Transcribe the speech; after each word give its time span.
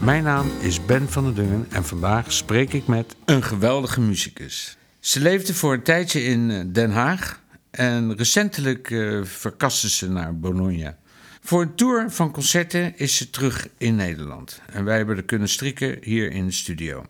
Mijn 0.00 0.22
naam 0.22 0.50
is 0.60 0.84
Ben 0.84 1.08
van 1.08 1.24
der 1.24 1.34
Dungen 1.34 1.66
en 1.70 1.84
vandaag 1.84 2.32
spreek 2.32 2.72
ik 2.72 2.86
met 2.86 3.16
een 3.24 3.42
geweldige 3.42 4.00
muzikus. 4.00 4.76
Ze 5.00 5.20
leefde 5.20 5.54
voor 5.54 5.72
een 5.72 5.82
tijdje 5.82 6.22
in 6.22 6.50
eh, 6.50 6.60
Den 6.66 6.90
Haag 6.90 7.42
en 7.70 8.16
recentelijk 8.16 8.90
uh, 8.90 9.24
verkaste 9.24 9.90
ze 9.90 10.10
naar 10.10 10.38
Bologna. 10.38 10.98
Voor 11.40 11.62
een 11.62 11.74
tour 11.74 12.10
van 12.10 12.30
concerten 12.30 12.98
is 12.98 13.16
ze 13.16 13.30
terug 13.30 13.68
in 13.78 13.94
Nederland 13.94 14.60
en 14.72 14.84
wij 14.84 14.96
hebben 14.96 15.16
er 15.16 15.24
kunnen 15.24 15.48
strikken 15.48 15.98
hier 16.02 16.32
in 16.32 16.46
de 16.46 16.52
studio. 16.52 17.04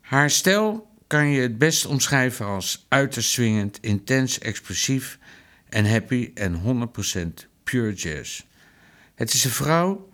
Haar 0.00 0.30
stijl 0.30 0.90
kan 1.06 1.26
je 1.26 1.40
het 1.40 1.58
best 1.58 1.86
omschrijven 1.86 2.46
als 2.46 2.86
uiterst 2.88 3.30
swingend, 3.30 3.78
intens, 3.80 4.38
expressief 4.38 5.18
en 5.68 5.90
happy 5.90 6.30
en 6.34 6.88
100% 7.42 7.46
pure 7.64 7.92
jazz. 7.92 8.42
Het 9.14 9.32
is 9.32 9.44
een 9.44 9.50
vrouw 9.50 10.10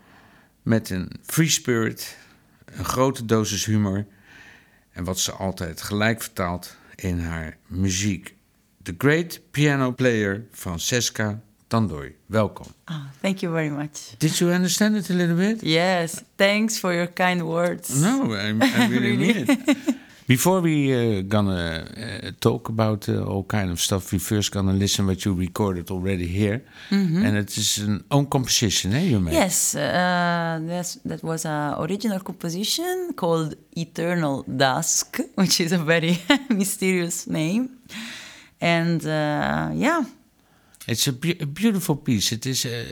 met 0.62 0.90
een 0.90 1.10
free 1.26 1.48
spirit, 1.48 2.16
een 2.64 2.84
grote 2.84 3.24
dosis 3.24 3.64
humor 3.64 4.06
en 4.92 5.04
wat 5.04 5.18
ze 5.18 5.32
altijd 5.32 5.82
gelijk 5.82 6.22
vertaalt 6.22 6.76
in 6.94 7.20
haar 7.20 7.56
muziek. 7.66 8.34
The 8.82 8.94
Great 8.98 9.40
Piano 9.50 9.92
Player 9.92 10.44
Francesca 10.52 11.40
Tandoi. 11.66 12.16
Welkom. 12.26 12.66
Oh, 12.90 12.96
thank 13.20 13.38
you 13.38 13.52
very 13.52 13.68
much. 13.68 14.14
Did 14.18 14.38
you 14.38 14.52
understand 14.52 14.96
it 14.96 15.10
a 15.10 15.14
little 15.14 15.36
bit? 15.36 15.60
Yes, 15.62 16.22
thanks 16.36 16.78
for 16.78 16.92
your 16.92 17.12
kind 17.12 17.42
words. 17.42 17.88
No, 18.00 18.34
I, 18.34 18.56
I 18.60 18.88
really 18.88 19.16
mean 19.16 19.36
it. 19.36 19.76
Before 20.28 20.60
we 20.60 20.92
uh, 20.92 21.22
gonna 21.22 21.86
uh, 21.96 22.30
talk 22.38 22.68
about 22.68 23.08
uh, 23.08 23.22
all 23.24 23.44
kind 23.44 23.70
of 23.70 23.80
stuff, 23.80 24.12
we 24.12 24.18
first 24.18 24.52
gonna 24.52 24.74
listen 24.74 25.06
what 25.06 25.24
you 25.24 25.32
recorded 25.32 25.90
already 25.90 26.26
here, 26.26 26.60
Mm-hmm. 26.90 27.24
and 27.26 27.36
it 27.38 27.56
is 27.56 27.78
an 27.78 28.04
own 28.10 28.26
composition, 28.26 28.92
eh? 28.92 29.04
You 29.10 29.20
made. 29.20 29.32
Yes, 29.34 29.74
uh, 29.74 30.60
that 31.06 31.22
was 31.22 31.44
an 31.46 31.74
original 31.78 32.20
composition 32.20 33.12
called 33.14 33.54
Eternal 33.74 34.44
Dusk, 34.44 35.18
which 35.36 35.60
is 35.60 35.72
a 35.72 35.78
very 35.78 36.18
mysterious 36.50 37.26
name. 37.26 37.78
And 38.60 39.00
uh, 39.06 39.70
yeah, 39.74 40.04
It's 40.86 41.06
a, 41.08 41.12
be- 41.12 41.38
a 41.40 41.46
beautiful 41.46 41.96
piece. 41.96 42.32
It 42.34 42.44
is 42.46 42.64
a, 42.66 42.84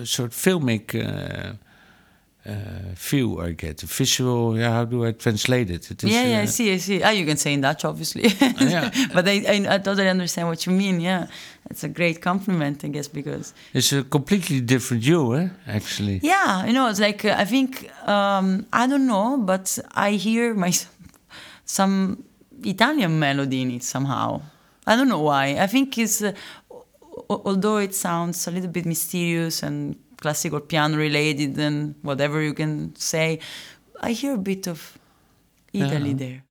a 0.00 0.06
sort 0.06 0.32
of 0.32 0.36
filmic 0.36 0.94
uh, 0.94 1.52
feel 2.94 3.40
I 3.40 3.52
get. 3.52 3.82
A 3.82 3.86
visual. 3.86 4.58
Yeah, 4.58 4.72
how 4.72 4.84
do 4.84 5.04
I 5.04 5.12
translate 5.12 5.70
it? 5.70 5.90
It 5.90 6.04
is, 6.04 6.10
yeah, 6.10 6.24
yeah, 6.24 6.40
I 6.40 6.42
uh, 6.42 6.46
see, 6.46 6.72
I 6.72 6.78
see. 6.78 7.02
Ah, 7.02 7.10
you 7.10 7.26
can 7.26 7.36
say 7.36 7.52
in 7.52 7.60
Dutch, 7.60 7.84
obviously. 7.84 8.28
yeah. 8.60 8.90
but 9.14 9.28
I, 9.28 9.44
I, 9.48 9.74
I 9.74 9.78
totally 9.78 10.08
understand 10.08 10.48
what 10.48 10.64
you 10.66 10.72
mean. 10.72 11.00
Yeah, 11.00 11.26
it's 11.70 11.84
a 11.84 11.88
great 11.88 12.20
compliment, 12.22 12.84
I 12.84 12.88
guess, 12.88 13.08
because 13.08 13.52
It's 13.74 13.92
a 13.92 14.02
completely 14.02 14.60
different 14.60 15.02
you, 15.02 15.34
eh? 15.34 15.48
Actually. 15.66 16.20
Yeah, 16.22 16.64
you 16.66 16.72
know, 16.72 16.88
it's 16.88 17.00
like 17.00 17.24
uh, 17.24 17.34
I 17.36 17.44
think 17.44 17.90
um, 18.08 18.66
I 18.72 18.86
don't 18.86 19.06
know, 19.06 19.36
but 19.38 19.78
I 19.92 20.12
hear 20.12 20.54
my 20.54 20.72
some 21.64 22.24
Italian 22.64 23.18
melody 23.18 23.62
in 23.62 23.70
it 23.70 23.82
somehow. 23.82 24.42
I 24.86 24.96
don't 24.96 25.08
know 25.08 25.20
why. 25.20 25.56
I 25.60 25.66
think 25.66 25.96
it's 25.98 26.22
uh, 26.22 26.32
although 27.28 27.76
it 27.78 27.94
sounds 27.94 28.46
a 28.46 28.50
little 28.50 28.70
bit 28.70 28.86
mysterious 28.86 29.62
and 29.62 29.96
classical 30.20 30.60
piano 30.60 30.96
related 30.96 31.58
and 31.58 31.94
whatever 32.02 32.40
you 32.42 32.54
can 32.54 32.94
say, 32.96 33.38
I 34.00 34.12
hear 34.12 34.34
a 34.34 34.38
bit 34.38 34.66
of 34.68 34.98
Italy 35.72 36.10
Yeah. 36.10 36.16
there. 36.16 36.44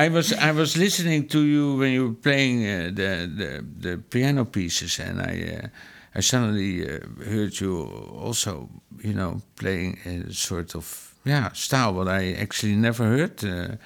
I 0.00 0.08
was 0.08 0.32
I 0.32 0.52
was 0.52 0.76
listening 0.76 1.28
to 1.28 1.40
you 1.44 1.76
when 1.76 1.92
you 1.92 2.08
were 2.08 2.22
playing 2.22 2.64
uh, 2.64 2.90
the, 2.94 3.10
the 3.40 3.50
the 3.88 3.98
piano 3.98 4.44
pieces, 4.44 4.98
and 4.98 5.20
I 5.20 5.34
uh, 5.56 5.68
I 6.14 6.20
suddenly 6.20 6.88
uh, 6.88 7.00
heard 7.24 7.60
you 7.60 7.82
also, 8.24 8.70
you 9.04 9.12
know, 9.12 9.42
playing 9.56 9.98
a 10.06 10.32
sort 10.32 10.74
of 10.74 11.14
yeah 11.24 11.52
style 11.52 11.92
what 11.92 12.08
I 12.08 12.32
actually 12.32 12.76
never 12.76 13.04
heard, 13.04 13.44
uh, 13.44 13.76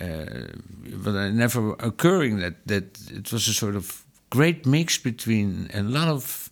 uh, 0.00 0.46
but 1.04 1.14
I 1.16 1.30
never 1.30 1.72
occurring 1.80 2.38
that 2.38 2.54
that 2.66 2.84
it 3.10 3.32
was 3.32 3.48
a 3.48 3.52
sort 3.52 3.74
of 3.74 4.04
great 4.30 4.64
mix 4.64 4.98
between 4.98 5.70
a 5.74 5.82
lot 5.82 6.08
of 6.08 6.50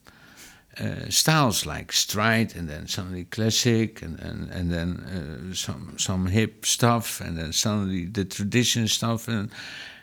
uh, 0.81 1.09
styles 1.10 1.64
like 1.64 1.92
stride 1.92 2.54
and 2.56 2.69
then 2.69 2.87
suddenly 2.87 3.25
classic 3.25 4.03
and 4.03 4.19
and, 4.20 4.50
and 4.50 4.70
then 4.70 4.91
uh, 5.50 5.54
some 5.54 5.94
some 5.98 6.26
hip 6.31 6.64
stuff 6.66 7.20
and 7.20 7.37
then 7.37 7.53
suddenly 7.53 8.06
the 8.06 8.25
tradition 8.25 8.88
stuff 8.88 9.28
and 9.28 9.50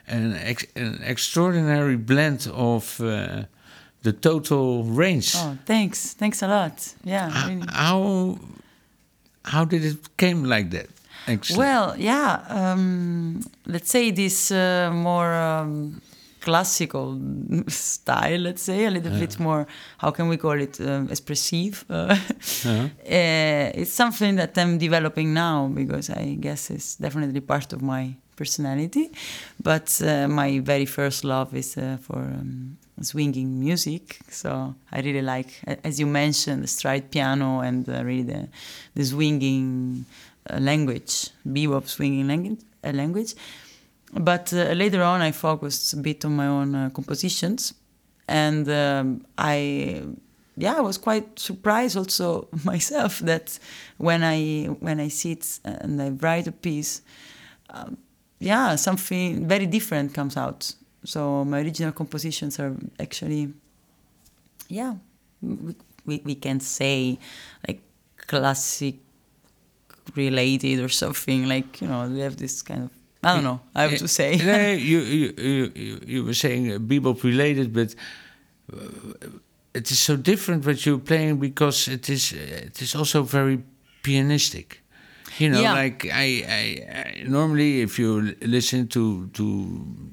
and 0.06 0.34
ex- 0.36 0.66
an 0.76 1.00
extraordinary 1.04 1.96
blend 1.96 2.48
of 2.52 3.00
uh, 3.00 3.44
the 4.02 4.12
total 4.12 4.84
range. 4.84 5.34
Oh, 5.36 5.56
thanks, 5.64 6.12
thanks 6.14 6.42
a 6.42 6.46
lot. 6.48 6.94
Yeah, 7.04 7.28
H- 7.30 7.48
really. 7.48 7.66
How 7.72 8.38
how 9.44 9.64
did 9.64 9.84
it 9.84 10.16
came 10.16 10.44
like 10.44 10.70
that? 10.70 10.88
Actually? 11.26 11.58
Well, 11.58 11.94
yeah. 11.96 12.44
Um, 12.48 13.40
let's 13.66 13.90
say 13.90 14.10
this 14.10 14.50
more 14.50 15.32
um, 15.34 16.00
classical 16.44 17.18
style. 17.68 18.40
Let's 18.46 18.62
say 18.62 18.84
a 18.86 18.90
little 18.90 19.12
bit 19.18 19.38
more. 19.40 19.66
How 19.98 20.10
can 20.16 20.28
we 20.28 20.36
call 20.36 20.60
it? 20.66 20.80
Um, 20.80 21.08
expressive. 21.10 21.84
Uh, 21.90 22.16
Uh-huh. 22.66 22.88
uh, 23.18 23.80
it's 23.80 23.92
something 24.02 24.36
that 24.36 24.56
I'm 24.58 24.78
developing 24.78 25.28
now 25.34 25.68
because 25.80 26.10
I 26.10 26.36
guess 26.40 26.70
it's 26.70 26.96
definitely 26.96 27.40
part 27.40 27.72
of 27.72 27.80
my 27.82 28.14
personality. 28.36 29.10
But 29.62 29.88
uh, 30.02 30.28
my 30.28 30.60
very 30.72 30.86
first 30.86 31.24
love 31.24 31.54
is 31.56 31.76
uh, 31.76 31.96
for 32.06 32.18
um, 32.40 32.76
swinging 33.02 33.48
music. 33.60 34.18
So 34.30 34.74
I 34.92 35.00
really 35.06 35.22
like, 35.22 35.50
as 35.84 35.98
you 36.00 36.06
mentioned, 36.06 36.62
the 36.64 36.68
stride 36.68 37.10
piano 37.10 37.60
and 37.60 37.88
uh, 37.88 38.02
really 38.04 38.24
the, 38.34 38.48
the 38.94 39.04
swinging 39.04 40.04
language, 40.58 41.30
bebop 41.46 41.88
swinging 41.88 42.28
language. 42.28 42.60
Language. 42.84 43.34
But 44.14 44.52
uh, 44.52 44.72
later 44.72 45.02
on, 45.02 45.20
I 45.20 45.32
focused 45.32 45.92
a 45.92 45.96
bit 45.96 46.24
on 46.24 46.36
my 46.36 46.46
own 46.46 46.74
uh, 46.74 46.90
compositions, 46.90 47.74
and 48.28 48.68
um, 48.68 49.26
I 49.36 50.04
yeah, 50.56 50.74
I 50.76 50.80
was 50.80 50.98
quite 50.98 51.38
surprised 51.38 51.96
also 51.96 52.48
myself 52.64 53.18
that 53.20 53.58
when 53.98 54.22
I 54.22 54.66
when 54.80 55.00
I 55.00 55.08
sit 55.08 55.58
and 55.64 56.00
I 56.00 56.10
write 56.10 56.46
a 56.46 56.52
piece, 56.52 57.02
um, 57.70 57.96
yeah, 58.38 58.76
something 58.76 59.48
very 59.48 59.66
different 59.66 60.14
comes 60.14 60.36
out. 60.36 60.72
So 61.04 61.44
my 61.44 61.60
original 61.60 61.92
compositions 61.92 62.58
are 62.58 62.74
actually, 62.98 63.52
yeah, 64.68 64.94
we, 65.42 65.74
we, 66.06 66.22
we 66.24 66.34
can 66.34 66.60
say 66.60 67.18
like 67.66 67.82
classic 68.16 68.96
related 70.14 70.80
or 70.80 70.88
something 70.88 71.48
like 71.48 71.80
you 71.80 71.88
know 71.88 72.06
we 72.06 72.20
have 72.20 72.36
this 72.36 72.62
kind 72.62 72.84
of 72.84 72.90
I 73.24 73.34
don't 73.34 73.42
know. 73.44 73.60
I 73.74 73.82
have 73.82 73.98
to 73.98 74.08
say. 74.08 74.36
No, 74.36 74.70
you, 74.72 74.98
you 75.00 75.32
you 75.76 76.00
you 76.06 76.24
were 76.24 76.34
saying 76.34 76.72
uh, 76.72 76.78
bebop 76.78 77.22
related 77.22 77.72
but 77.72 77.94
uh, 78.72 78.76
it 79.74 79.90
is 79.90 79.98
so 79.98 80.16
different 80.16 80.64
what 80.66 80.84
you're 80.86 80.98
playing 81.04 81.38
because 81.40 81.88
it 81.92 82.08
is 82.08 82.32
it 82.32 82.80
is 82.82 82.94
also 82.94 83.22
very 83.22 83.58
pianistic. 84.02 84.66
You 85.38 85.48
know 85.50 85.60
Yeah. 85.62 85.82
like 85.84 86.06
I, 86.12 86.44
I, 86.60 86.64
I 87.00 87.24
normally 87.28 87.80
if 87.82 87.98
you 87.98 88.36
listen 88.40 88.86
to 88.88 89.26
to 89.32 89.44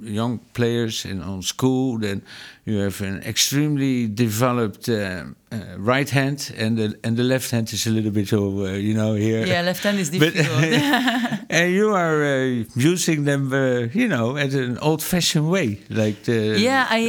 young 0.01 0.39
players 0.53 1.05
in 1.05 1.21
on 1.21 1.41
school 1.43 1.99
then 1.99 2.21
you 2.65 2.77
have 2.83 3.01
an 3.01 3.21
extremely 3.23 4.07
developed 4.07 4.89
uh, 4.89 5.23
uh, 5.51 5.57
right 5.77 6.09
hand 6.09 6.53
and 6.57 6.77
the 6.77 6.95
and 7.03 7.17
the 7.17 7.23
left 7.23 7.51
hand 7.51 7.71
is 7.73 7.85
a 7.85 7.89
little 7.89 8.11
bit 8.11 8.31
over 8.33 8.79
you 8.79 8.93
know 8.93 9.13
here 9.15 9.45
yeah 9.45 9.61
left 9.61 9.83
hand 9.83 9.99
is 9.99 10.09
But- 10.19 10.33
difficult 10.33 10.63
and 11.49 11.73
you 11.73 11.89
are 11.93 12.23
uh, 12.23 12.63
using 12.75 13.25
them, 13.25 13.51
uh, 13.51 13.89
you 13.93 14.07
know, 14.07 14.37
at 14.37 14.53
an 14.53 14.77
old-fashioned 14.77 15.49
way, 15.49 15.79
like 15.89 16.23
the 16.23 16.57
yeah 16.57 16.87
I, 16.89 17.01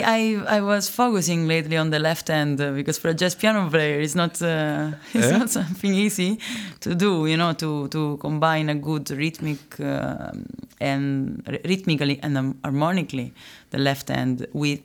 I 0.47 0.57
I 0.57 0.61
was 0.61 0.89
focusing 0.89 1.47
lately 1.47 1.77
on 1.77 1.91
the 1.91 1.99
left 2.01 2.27
hand 2.29 2.61
uh, 2.61 2.73
because 2.73 2.99
for 2.99 3.09
a 3.11 3.15
jazz 3.15 3.35
piano 3.37 3.71
player 3.71 4.01
it's 4.01 4.15
not 4.17 4.43
uh, 4.43 4.91
it's 5.15 5.31
Yeah? 5.31 5.39
not 5.39 5.51
something 5.51 5.95
easy 5.95 6.39
to 6.81 6.95
do 6.95 7.27
you 7.27 7.37
know 7.37 7.53
to 7.55 7.87
to 7.89 8.17
combine 8.17 8.69
a 8.69 8.75
good 8.75 9.11
rhythmic 9.11 9.79
uh, 9.81 10.33
and 10.81 11.43
r- 11.47 11.61
rhythmically 11.65 12.19
and 12.23 12.37
um, 12.37 12.59
harmonically 12.65 13.33
the 13.71 13.79
left 13.79 14.09
hand 14.09 14.47
with 14.53 14.83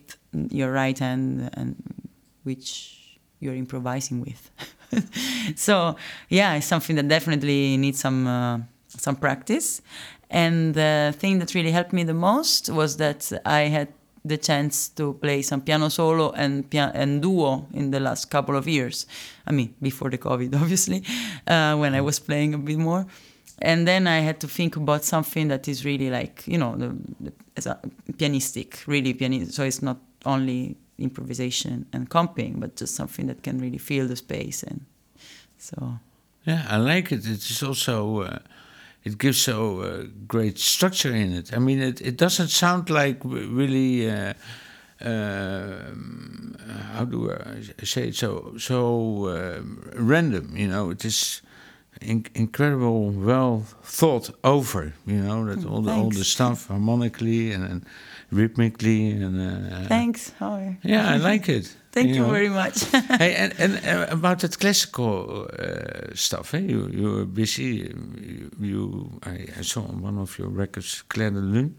your 0.51 0.71
right 0.71 0.99
hand 0.99 1.49
and 1.53 1.75
which 2.43 2.96
you're 3.39 3.55
improvising 3.55 4.21
with. 4.21 4.51
So 5.55 5.95
yeah 6.29 6.55
it's 6.55 6.65
something 6.67 6.95
that 6.95 7.07
definitely 7.07 7.77
needs 7.77 7.99
some 7.99 8.27
uh, 8.27 8.59
some 8.87 9.15
practice. 9.15 9.81
And 10.29 10.73
the 10.73 11.15
thing 11.17 11.39
that 11.39 11.53
really 11.53 11.71
helped 11.71 11.93
me 11.93 12.03
the 12.03 12.13
most 12.13 12.69
was 12.69 12.97
that 12.97 13.31
i 13.45 13.61
had 13.61 13.87
the 14.25 14.37
chance 14.37 14.89
to 14.89 15.13
play 15.13 15.41
some 15.41 15.61
piano 15.61 15.89
solo 15.89 16.31
and 16.31 16.69
pia- 16.69 16.91
and 16.93 17.21
duo 17.21 17.65
in 17.73 17.91
the 17.91 17.99
last 17.99 18.29
couple 18.29 18.57
of 18.57 18.67
years. 18.67 19.05
I 19.45 19.51
mean 19.51 19.73
before 19.81 20.09
the 20.09 20.17
covid 20.17 20.55
obviously 20.61 21.03
uh, 21.47 21.75
when 21.77 21.93
i 21.93 22.01
was 22.01 22.19
playing 22.19 22.53
a 22.53 22.57
bit 22.57 22.77
more. 22.77 23.05
And 23.59 23.87
then 23.87 24.07
i 24.07 24.19
had 24.19 24.39
to 24.41 24.47
think 24.47 24.75
about 24.75 25.03
something 25.03 25.47
that 25.47 25.67
is 25.67 25.83
really 25.83 26.09
like 26.09 26.43
you 26.45 26.57
know 26.57 26.75
the, 26.75 26.95
the, 27.19 27.31
pianistic 28.13 28.85
really 28.85 29.13
pianistic 29.13 29.51
so 29.51 29.63
it's 29.63 29.81
not 29.81 29.97
only 30.25 30.77
improvisation 30.97 31.85
and 31.93 32.09
comping 32.09 32.59
but 32.59 32.75
just 32.75 32.95
something 32.95 33.27
that 33.27 33.43
can 33.43 33.59
really 33.59 33.77
fill 33.77 34.07
the 34.07 34.15
space 34.15 34.63
and 34.63 34.85
so 35.57 35.99
Yeah, 36.47 36.65
I 36.69 36.77
like 36.77 37.11
it. 37.11 37.25
It 37.25 37.49
is 37.49 37.61
also 37.61 38.21
uh, 38.21 38.39
it 39.03 39.17
gives 39.17 39.37
so 39.37 39.81
uh, 39.81 40.03
great 40.27 40.57
structure 40.57 41.13
in 41.13 41.33
it. 41.33 41.53
I 41.53 41.59
mean, 41.59 41.81
it, 41.81 41.99
it 42.01 42.17
doesn't 42.17 42.49
sound 42.49 42.89
like 42.89 43.19
really. 43.23 44.09
Uh, 44.09 44.33
um, 45.01 46.55
how 46.93 47.05
do 47.05 47.31
I 47.31 47.85
say 47.85 48.07
it? 48.07 48.15
So 48.15 48.55
so 48.57 49.29
um 49.29 49.89
random. 49.93 50.55
You 50.55 50.67
know, 50.67 50.91
it 50.91 51.03
is. 51.05 51.41
In, 51.99 52.25
incredible, 52.35 53.09
well 53.09 53.63
thought 53.83 54.29
over. 54.43 54.93
You 55.07 55.19
know 55.25 55.45
that 55.45 55.65
all 55.65 55.81
the 55.81 55.91
all 55.91 56.11
the 56.11 56.23
stuff 56.23 56.67
harmonically 56.67 57.51
and, 57.53 57.63
and 57.71 57.85
rhythmically 58.31 59.11
and 59.11 59.39
uh, 59.39 59.87
thanks 59.87 60.31
Howard. 60.39 60.77
yeah, 60.83 61.13
I 61.13 61.17
like 61.17 61.47
it. 61.49 61.75
thank 61.91 62.09
you 62.09 62.19
know. 62.21 62.29
very 62.31 62.49
much 62.49 62.83
hey, 63.19 63.35
and, 63.35 63.53
and 63.57 63.73
uh, 63.85 64.07
about 64.13 64.39
that 64.39 64.57
classical 64.59 65.47
uh, 65.59 66.13
stuff, 66.13 66.53
eh? 66.53 66.59
you 66.59 66.89
you 66.91 67.11
were 67.11 67.25
busy. 67.25 67.93
You, 68.21 68.51
you 68.59 69.19
I, 69.25 69.47
I 69.59 69.63
saw 69.63 69.81
on 69.81 70.01
one 70.01 70.17
of 70.17 70.37
your 70.39 70.49
records, 70.49 71.03
Clair 71.09 71.31
de 71.31 71.39
Lune. 71.39 71.75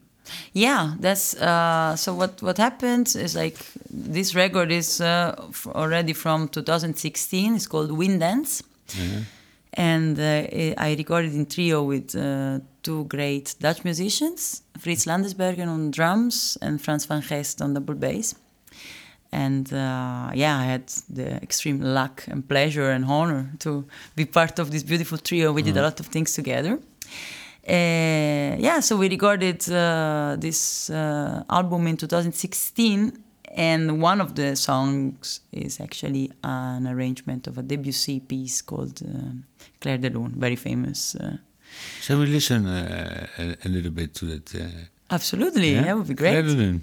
Yeah, 0.52 0.94
that's 1.00 1.34
uh, 1.36 1.96
so. 1.96 2.14
What 2.14 2.42
what 2.42 2.58
happened 2.58 3.14
is 3.16 3.34
like 3.34 3.56
this 3.90 4.34
record 4.34 4.70
is 4.70 5.00
uh, 5.00 5.34
f- 5.48 5.66
already 5.74 6.12
from 6.12 6.48
2016. 6.48 7.54
It's 7.54 7.66
called 7.66 7.90
Wind 7.92 8.20
Dance, 8.20 8.62
and 8.98 9.12
uh, 9.12 9.24
I 9.76 10.74
I 10.76 10.94
recorded 10.96 11.34
in 11.34 11.46
trio 11.46 11.82
with 11.82 12.14
uh, 12.14 12.60
two 12.82 13.04
great 13.04 13.54
Dutch 13.60 13.84
musicians, 13.84 14.62
Frits 14.78 15.06
Landesbergen 15.06 15.68
on 15.68 15.90
drums 15.90 16.58
and 16.60 16.80
Frans 16.80 17.06
van 17.06 17.22
Geest 17.22 17.60
on 17.62 17.74
double 17.74 17.94
bass. 17.94 18.34
And 19.30 19.70
uh, 19.72 20.30
yeah, 20.34 20.58
I 20.58 20.64
had 20.64 20.88
the 21.10 21.42
extreme 21.42 21.80
luck 21.82 22.24
and 22.28 22.48
pleasure 22.48 22.90
and 22.90 23.04
honor 23.04 23.50
to 23.58 23.84
be 24.16 24.24
part 24.24 24.58
of 24.58 24.70
this 24.70 24.82
beautiful 24.82 25.18
trio. 25.18 25.52
We 25.52 25.62
did 25.62 25.76
a 25.76 25.82
lot 25.82 26.00
of 26.00 26.06
things 26.06 26.32
together. 26.32 26.78
Uh, 27.68 28.56
yeah, 28.58 28.80
so 28.80 28.96
we 28.96 29.10
recorded 29.10 29.68
uh, 29.70 30.36
this 30.38 30.88
uh, 30.88 31.44
album 31.50 31.86
in 31.86 31.98
2016, 31.98 33.12
and 33.56 34.00
one 34.02 34.20
of 34.20 34.34
the 34.34 34.54
songs 34.56 35.40
is 35.52 35.80
actually 35.80 36.30
an 36.42 36.86
arrangement 36.86 37.46
of 37.46 37.58
a 37.58 37.62
Debussy 37.62 38.20
piece 38.20 38.62
called 38.62 39.00
uh, 39.02 39.32
Clair 39.80 39.98
de 39.98 40.10
Lune, 40.10 40.34
very 40.36 40.56
famous. 40.56 41.14
Uh, 41.14 41.36
So 42.00 42.18
we 42.18 42.26
listen 42.26 42.66
uh, 42.66 43.26
a, 43.38 43.56
a 43.64 43.68
little 43.68 43.90
bit 43.90 44.14
to 44.14 44.24
that. 44.26 44.54
Uh, 44.54 44.66
absolutely, 45.10 45.72
yeah, 45.74 45.92
would 45.94 46.08
be 46.08 46.14
great. 46.14 46.30
Clair 46.32 46.42
de 46.42 46.54
Lune. 46.54 46.80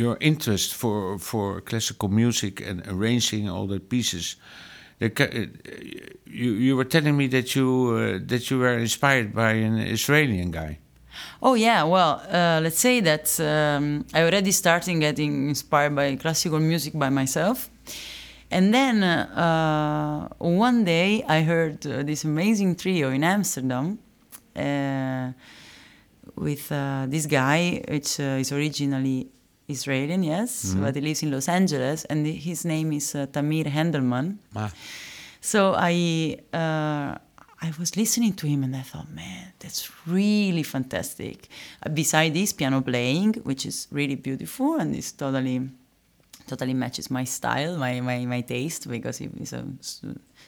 Your 0.00 0.16
interest 0.20 0.68
for 0.80 1.18
for 1.18 1.60
classical 1.68 2.08
music 2.22 2.54
and 2.68 2.76
arranging 2.94 3.48
all 3.54 3.66
the 3.74 3.80
pieces. 3.92 4.36
uh, 5.02 5.08
You 6.40 6.50
you 6.66 6.72
were 6.78 6.88
telling 6.94 7.16
me 7.20 7.26
that 7.36 7.48
you 7.56 7.68
uh, 7.94 8.26
that 8.32 8.42
you 8.48 8.56
were 8.64 8.78
inspired 8.78 9.28
by 9.42 9.52
an 9.68 9.76
Israeli 9.96 10.38
guy. 10.60 10.72
Oh 11.46 11.54
yeah, 11.68 11.80
well, 11.94 12.12
uh, 12.38 12.60
let's 12.64 12.80
say 12.86 12.96
that 13.10 13.26
um, 13.40 13.84
I 14.14 14.20
already 14.26 14.52
started 14.52 14.94
getting 15.00 15.32
inspired 15.48 15.94
by 16.00 16.16
classical 16.16 16.60
music 16.72 16.92
by 17.04 17.10
myself, 17.10 17.56
and 18.56 18.72
then 18.78 19.02
uh, 19.02 20.28
one 20.38 20.84
day 20.84 21.10
I 21.36 21.38
heard 21.50 21.78
uh, 21.86 21.92
this 22.10 22.24
amazing 22.24 22.76
trio 22.76 23.10
in 23.10 23.22
Amsterdam 23.24 23.98
uh, 24.56 25.32
with 26.36 26.68
this 27.14 27.26
guy, 27.26 27.82
which 27.88 28.10
is 28.20 28.52
originally 28.52 29.28
Israeli, 29.70 30.16
yes, 30.26 30.74
but 30.74 30.94
he 30.94 31.00
lives 31.00 31.22
in 31.22 31.30
Los 31.30 31.48
Angeles, 31.48 32.04
and 32.06 32.26
his 32.26 32.64
name 32.64 32.92
is 32.92 33.14
uh, 33.14 33.26
Tamir 33.26 33.66
Hendelman. 33.66 34.38
Ah. 34.54 34.70
So 35.40 35.74
I 35.76 36.36
uh, 36.52 37.16
I 37.62 37.72
was 37.78 37.94
listening 37.96 38.32
to 38.34 38.46
him 38.46 38.64
and 38.64 38.74
I 38.74 38.80
thought, 38.80 39.10
man, 39.10 39.52
that's 39.58 39.90
really 40.06 40.62
fantastic. 40.62 41.48
Uh, 41.84 41.90
beside 41.90 42.32
this 42.32 42.54
piano 42.54 42.80
playing, 42.80 43.34
which 43.44 43.66
is 43.66 43.86
really 43.90 44.14
beautiful 44.14 44.76
and 44.76 44.96
is 44.96 45.12
totally 45.12 45.68
totally 46.46 46.74
matches 46.74 47.10
my 47.10 47.24
style, 47.24 47.76
my, 47.76 48.00
my, 48.00 48.24
my 48.26 48.40
taste, 48.40 48.88
because 48.88 49.18
he 49.18 49.28
is 49.40 49.52
a 49.52 49.64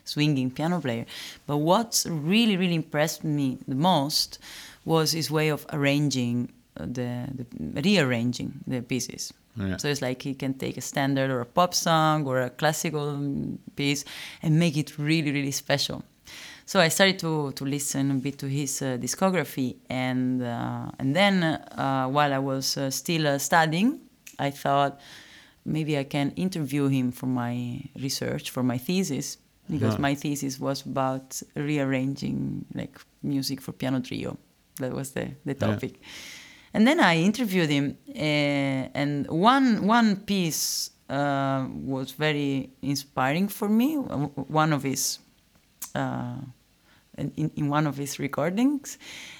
swinging 0.04 0.50
piano 0.50 0.80
player. 0.80 1.06
But 1.46 1.58
what 1.58 2.04
really, 2.08 2.56
really 2.56 2.74
impressed 2.74 3.22
me 3.22 3.58
the 3.68 3.76
most 3.76 4.38
was 4.84 5.12
his 5.12 5.30
way 5.30 5.48
of 5.48 5.64
arranging 5.72 6.50
the, 6.76 7.28
the 7.36 7.82
rearranging 7.82 8.52
the 8.66 8.82
pieces. 8.82 9.32
Yeah. 9.56 9.76
So 9.76 9.88
it's 9.88 10.00
like 10.00 10.22
he 10.22 10.34
can 10.34 10.54
take 10.54 10.76
a 10.78 10.80
standard 10.80 11.30
or 11.30 11.40
a 11.40 11.46
pop 11.46 11.74
song 11.74 12.26
or 12.26 12.40
a 12.40 12.50
classical 12.50 13.12
mm, 13.12 13.58
piece 13.76 14.04
and 14.42 14.58
make 14.58 14.76
it 14.78 14.98
really, 14.98 15.30
really 15.30 15.50
special. 15.50 16.02
So 16.64 16.80
I 16.80 16.88
started 16.88 17.18
to, 17.18 17.52
to 17.52 17.64
listen 17.64 18.10
a 18.10 18.14
bit 18.14 18.38
to 18.38 18.46
his 18.46 18.80
uh, 18.80 18.96
discography, 18.98 19.76
and 19.90 20.42
uh, 20.42 20.90
and 20.98 21.14
then 21.14 21.42
uh, 21.42 22.06
while 22.06 22.32
I 22.32 22.38
was 22.38 22.76
uh, 22.76 22.90
still 22.90 23.26
uh, 23.26 23.38
studying, 23.38 24.00
I 24.38 24.50
thought 24.50 24.98
maybe 25.64 25.98
I 25.98 26.04
can 26.04 26.30
interview 26.36 26.88
him 26.88 27.12
for 27.12 27.26
my 27.26 27.82
research 28.00 28.50
for 28.50 28.62
my 28.62 28.78
thesis 28.78 29.38
because 29.68 29.94
Uh-huh. 29.94 30.02
my 30.02 30.14
thesis 30.14 30.58
was 30.58 30.86
about 30.86 31.42
rearranging 31.54 32.64
like 32.74 32.98
music 33.22 33.60
for 33.60 33.72
piano 33.72 34.00
trio. 34.00 34.36
That 34.76 34.92
was 34.92 35.10
the 35.10 35.34
the 35.44 35.54
Yeah. 35.54 35.90
And 36.74 36.86
then 36.86 37.00
I 37.00 37.16
interviewed 37.18 37.68
him, 37.70 37.96
uh, 38.08 38.88
and 38.94 39.26
one 39.28 39.86
one 39.86 40.16
piece 40.16 40.90
uh, 41.10 41.66
was 41.84 42.12
very 42.12 42.70
inspiring 42.80 43.48
for 43.48 43.68
me. 43.68 43.96
One 43.96 44.72
of 44.72 44.82
his 44.82 45.18
uh, 45.94 46.36
in, 47.18 47.50
in 47.56 47.68
one 47.68 47.86
of 47.86 47.96
his 47.98 48.18
recordings, 48.18 48.96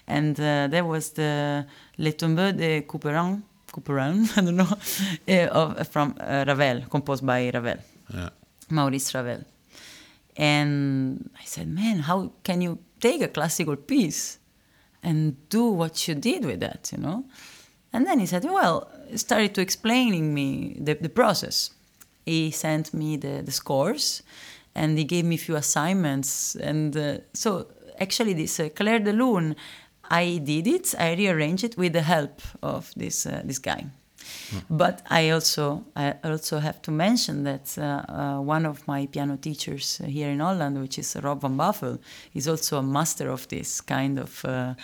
and 0.07 0.39
uh, 0.39 0.69
that 0.69 0.85
was 0.87 1.11
the 1.13 1.65
Les 1.97 2.13
Tombeaux 2.13 2.53
de 2.53 2.83
Couperin, 2.83 3.43
Couperin, 3.73 4.29
I 4.37 4.41
don't 4.43 4.57
know, 4.57 4.69
uh, 5.29 5.47
of, 5.59 5.89
from 5.89 6.15
uh, 6.21 6.45
Ravel, 6.47 6.83
composed 6.91 7.25
by 7.25 7.51
Ravel, 7.51 7.79
Yeah. 8.13 8.29
Maurice 8.69 9.15
Ravel. 9.15 9.45
And 10.37 11.31
I 11.41 11.45
said, 11.45 11.69
man, 11.69 12.01
how 12.01 12.33
can 12.43 12.61
you 12.63 12.79
take 13.01 13.23
a 13.23 13.29
classical 13.29 13.77
piece 13.77 14.39
and 15.03 15.49
do 15.49 15.65
what 15.71 16.07
you 16.07 16.15
did 16.15 16.45
with 16.45 16.61
that, 16.61 16.91
you 16.93 16.99
know? 16.99 17.25
And 17.93 18.07
then 18.07 18.19
he 18.19 18.27
said, 18.27 18.45
well, 18.45 18.91
started 19.17 19.55
to 19.55 19.61
explaining 19.61 20.33
me 20.33 20.77
the, 20.81 20.95
the 20.95 21.09
process. 21.09 21.71
He 22.25 22.51
sent 22.51 22.95
me 22.95 23.17
the, 23.17 23.43
the 23.43 23.53
scores 23.53 24.23
and 24.75 24.97
he 24.97 25.05
gave 25.05 25.25
me 25.25 25.35
a 25.35 25.39
few 25.39 25.57
assignments. 25.57 26.55
And 26.55 26.97
uh, 26.97 27.19
so 27.35 27.67
actually 28.01 28.33
this 28.33 28.59
uh, 28.59 28.71
Clair 28.75 29.01
de 29.01 29.13
Lune, 29.13 29.57
I 30.11 30.41
did 30.43 30.67
it, 30.67 30.95
I 30.99 31.15
rearranged 31.15 31.65
it 31.65 31.77
with 31.77 31.93
the 31.93 32.03
help 32.03 32.41
of 32.63 32.93
this, 32.97 33.27
uh, 33.27 33.43
this 33.45 33.59
guy. 33.59 33.87
But 34.69 35.03
I 35.11 35.31
also 35.31 35.85
I 35.97 36.15
also 36.25 36.59
have 36.59 36.81
to 36.83 36.91
mention 36.91 37.45
that 37.45 37.77
uh, 37.79 37.83
uh, 37.83 38.41
one 38.41 38.67
of 38.67 38.87
my 38.87 39.07
piano 39.07 39.37
teachers 39.37 40.01
uh, 40.01 40.07
here 40.07 40.31
in 40.31 40.41
Holland, 40.41 40.81
which 40.81 40.99
is 40.99 41.17
Rob 41.23 41.41
van 41.41 41.57
Bavel, 41.57 41.99
is 42.35 42.49
also 42.49 42.79
a 42.79 42.83
master 42.83 43.31
of 43.31 43.47
this 43.49 43.81
kind 43.81 44.19
of 44.19 44.45
uh, 44.45 44.75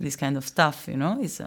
this 0.00 0.16
kind 0.16 0.36
of 0.36 0.46
stuff. 0.46 0.88
You 0.88 0.96
know, 0.96 1.18
he's 1.20 1.40
uh, 1.40 1.46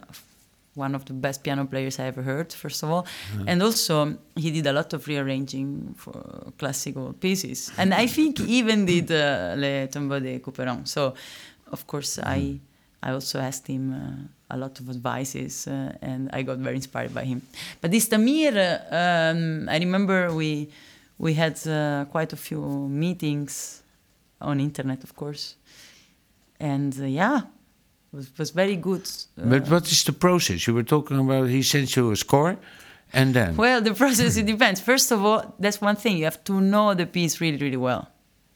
one 0.76 0.96
of 0.96 1.04
the 1.06 1.14
best 1.14 1.44
piano 1.44 1.66
players 1.66 2.00
I 2.00 2.06
ever 2.06 2.22
heard. 2.22 2.54
First 2.54 2.84
of 2.84 2.90
all, 2.90 3.06
and 3.48 3.62
also 3.62 4.18
he 4.36 4.52
did 4.52 4.68
a 4.68 4.74
lot 4.74 4.94
of 4.94 5.08
rearranging 5.08 5.96
for 5.98 6.52
classical 6.58 7.14
pieces, 7.14 7.72
and 7.78 7.94
I 7.94 8.08
think 8.08 8.40
he 8.40 8.60
even 8.60 8.86
did 8.86 9.12
uh, 9.12 9.56
Les 9.58 9.88
Tombeaux 9.88 10.20
de 10.20 10.40
Couperin. 10.40 10.86
So, 10.88 11.14
of 11.72 11.86
course, 11.88 12.20
I 12.20 12.60
I 13.04 13.12
also 13.12 13.40
asked 13.40 13.68
him 13.68 13.94
uh, 13.94 14.56
a 14.56 14.58
lot 14.58 14.80
of 14.80 14.90
advices, 14.90 15.68
uh, 15.68 15.94
and 16.02 16.30
I 16.34 16.44
got 16.44 16.58
very 16.60 16.76
inspired 16.76 17.14
by 17.14 17.24
him. 17.26 17.42
But 17.82 17.92
this 17.92 18.08
Tamir, 18.08 18.54
uh, 18.56 18.96
um, 18.96 19.68
I 19.70 19.78
remember 19.80 20.32
we 20.34 20.70
we 21.18 21.34
had 21.34 21.56
uh, 21.68 22.06
quite 22.12 22.34
a 22.34 22.38
few 22.38 22.62
meetings 22.90 23.84
on 24.40 24.60
internet, 24.60 25.04
of 25.04 25.16
course, 25.16 25.56
and 26.60 26.96
uh, 27.00 27.06
yeah, 27.06 27.38
it 27.38 28.16
was, 28.16 28.38
was 28.38 28.52
very 28.52 28.76
good. 28.76 29.08
Uh, 29.38 29.50
But 29.50 29.68
what 29.70 29.92
is 29.92 30.04
the 30.04 30.14
process? 30.14 30.68
You 30.68 30.76
were 30.76 30.84
talking 30.86 31.18
about 31.20 31.50
he 31.50 31.64
sends 31.64 31.96
you 31.96 32.12
a 32.12 32.16
score, 32.16 32.58
and 33.14 33.34
then 33.34 33.56
Well, 33.56 33.82
the 33.82 33.94
process 34.04 34.38
it 34.38 34.46
depends. 34.46 34.80
First 34.80 35.12
of 35.12 35.24
all, 35.26 35.56
that's 35.60 35.82
one 35.82 35.96
thing 35.96 36.18
you 36.18 36.26
have 36.26 36.44
to 36.44 36.62
know 36.62 36.94
the 36.94 37.06
piece 37.06 37.42
really, 37.42 37.58
really 37.58 37.78
well. 37.78 38.10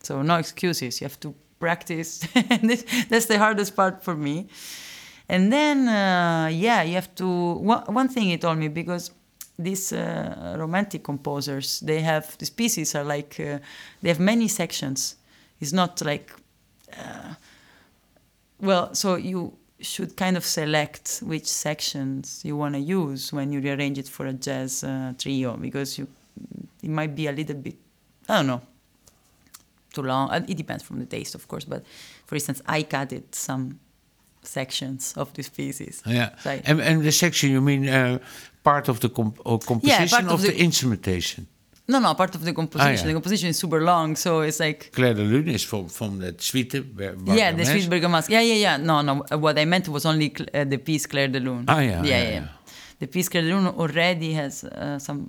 So 0.03 0.21
no 0.21 0.35
excuses. 0.37 1.01
You 1.01 1.05
have 1.05 1.19
to 1.21 1.33
practice. 1.65 2.09
That's 3.09 3.25
the 3.25 3.37
hardest 3.37 3.75
part 3.75 4.03
for 4.03 4.15
me. 4.15 4.47
And 5.27 5.51
then, 5.51 5.77
uh, 5.87 6.47
yeah, 6.51 6.83
you 6.83 6.95
have 6.95 7.11
to. 7.15 7.27
One, 7.71 7.83
one 8.01 8.09
thing 8.09 8.25
he 8.33 8.37
told 8.37 8.57
me 8.57 8.67
because 8.67 9.11
these 9.57 9.93
uh, 9.93 10.55
romantic 10.59 11.03
composers, 11.03 11.79
they 11.79 12.01
have 12.01 12.37
these 12.37 12.51
pieces 12.51 12.95
are 12.95 13.03
like 13.03 13.39
uh, 13.39 13.59
they 14.01 14.09
have 14.09 14.19
many 14.19 14.47
sections. 14.47 15.15
It's 15.59 15.73
not 15.73 16.01
like 16.05 16.31
well, 18.59 18.93
so 18.93 19.15
you 19.15 19.53
should 19.79 20.15
kind 20.15 20.37
of 20.37 20.45
select 20.45 21.21
which 21.25 21.45
sections 21.45 22.41
you 22.43 22.55
want 22.55 22.75
to 22.75 22.79
use 22.79 23.33
when 23.33 23.51
you 23.51 23.59
rearrange 23.59 23.97
it 23.97 24.07
for 24.07 24.25
a 24.25 24.33
jazz 24.33 24.83
uh, 24.83 25.13
trio 25.17 25.57
because 25.57 25.97
you 25.97 26.07
it 26.81 26.89
might 26.89 27.15
be 27.15 27.27
a 27.27 27.31
little 27.31 27.55
bit 27.55 27.75
I 28.29 28.37
don't 28.37 28.47
know 28.47 28.61
too 29.95 30.03
long. 30.03 30.29
Uh, 30.31 30.43
It 30.51 30.57
depends 30.57 30.83
from 30.83 30.97
the 30.99 31.05
taste, 31.17 31.33
of 31.39 31.43
course. 31.47 31.65
But 31.67 31.81
for 32.27 32.35
instance, 32.35 32.61
I 32.77 32.83
cut 32.83 33.11
it 33.11 33.35
some 33.35 33.63
sections 34.43 35.13
of 35.17 35.27
these 35.33 35.49
pieces. 35.49 36.01
yeah, 36.05 36.29
So 36.43 36.49
I- 36.51 36.61
and, 36.69 36.79
and 36.81 37.03
the 37.03 37.11
section 37.11 37.49
you 37.51 37.61
mean 37.61 37.87
uh, 37.89 38.17
part 38.63 38.89
of 38.89 38.99
the 38.99 39.09
comp- 39.09 39.39
or 39.43 39.59
composition 39.59 40.07
part 40.09 40.25
of, 40.25 40.31
of 40.33 40.41
the, 40.41 40.51
the- 40.51 40.59
instrumentation? 40.63 41.47
no, 41.87 41.99
no, 41.99 42.13
part 42.15 42.35
of 42.35 42.41
the 42.43 42.53
composition. 42.53 42.95
yeah. 43.07 43.13
The 43.13 43.13
composition 43.19 43.49
is 43.49 43.57
super 43.59 43.81
long, 43.81 44.15
so 44.17 44.41
it's 44.47 44.59
like 44.59 44.79
Clair 44.91 45.13
de 45.15 45.21
Lune 45.23 45.49
is 45.53 45.63
from 45.63 45.87
from 45.89 46.19
that 46.19 46.41
suite. 46.41 46.73
Ber- 46.97 47.15
yeah, 47.41 47.51
the. 47.57 47.65
Suite 47.65 47.89
Bergamasque. 47.89 48.29
Yeah, 48.31 48.41
yeah, 48.51 48.59
yeah. 48.67 48.77
No, 48.89 49.01
no. 49.01 49.13
uh, 49.31 49.37
What 49.43 49.57
I 49.59 49.65
meant 49.65 49.87
was 49.87 50.05
only 50.05 50.29
uh, 50.53 50.63
the 50.73 50.77
piece 50.77 51.05
Clair 51.07 51.27
de 51.35 51.39
Lune. 51.39 51.65
Ah, 51.67 51.79
yeah, 51.81 52.03
yeah, 52.03 52.23
yeah, 52.23 52.31
yeah. 52.37 52.47
The 52.99 53.07
piece 53.07 53.29
Clair 53.29 53.43
de 53.43 53.49
Lune 53.53 53.67
already 53.83 54.33
has 54.33 54.63
uh, 54.63 54.97
some 54.99 55.21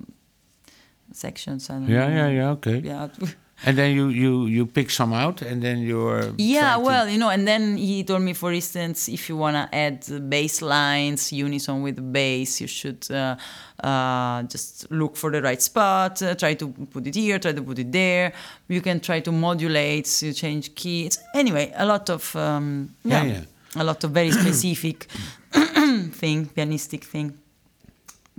sections. 1.13 1.69
I 1.69 1.73
don't 1.73 1.87
Yeah, 1.89 2.07
know. 2.07 2.15
yeah, 2.15 2.29
yeah. 2.39 2.51
Okay. 2.57 2.81
Yeah. 2.83 3.07
And 3.65 3.75
then 3.75 3.95
you 3.95 4.09
you 4.09 4.45
you 4.45 4.65
pick 4.67 4.91
some 4.91 5.13
out, 5.13 5.41
and 5.41 5.61
then 5.63 5.79
you're 5.79 6.31
Yeah, 6.37 6.77
well, 6.77 7.09
you 7.09 7.17
know, 7.17 7.29
and 7.29 7.47
then 7.47 7.75
he 7.77 8.03
told 8.03 8.21
me, 8.21 8.33
for 8.33 8.53
instance, 8.53 9.09
if 9.09 9.29
you 9.29 9.35
want 9.35 9.55
to 9.55 9.75
add 9.75 10.05
bass 10.29 10.61
lines, 10.61 11.33
unison 11.33 11.81
with 11.81 11.95
the 11.95 12.03
bass, 12.03 12.61
you 12.61 12.67
should 12.67 13.09
uh, 13.09 13.35
uh, 13.83 14.43
just 14.43 14.91
look 14.91 15.15
for 15.17 15.31
the 15.31 15.41
right 15.41 15.59
spot, 15.61 16.21
uh, 16.21 16.35
try 16.35 16.53
to 16.53 16.67
put 16.91 17.07
it 17.07 17.15
here, 17.15 17.39
try 17.39 17.51
to 17.51 17.61
put 17.63 17.79
it 17.79 17.91
there. 17.91 18.31
You 18.67 18.81
can 18.81 18.99
try 18.99 19.21
to 19.21 19.31
modulate, 19.31 20.21
you 20.21 20.33
change 20.33 20.75
key. 20.75 21.07
It's, 21.07 21.17
anyway, 21.33 21.73
a 21.75 21.85
lot 21.85 22.09
of, 22.11 22.35
um, 22.35 22.95
Yeah, 23.03 23.23
yeah, 23.23 23.31
yeah. 23.33 23.81
a 23.81 23.83
lot 23.83 24.03
of 24.03 24.11
very 24.11 24.31
specific 24.43 25.07
thing, 25.51 26.45
pianistic 26.55 27.03
thing. 27.03 27.33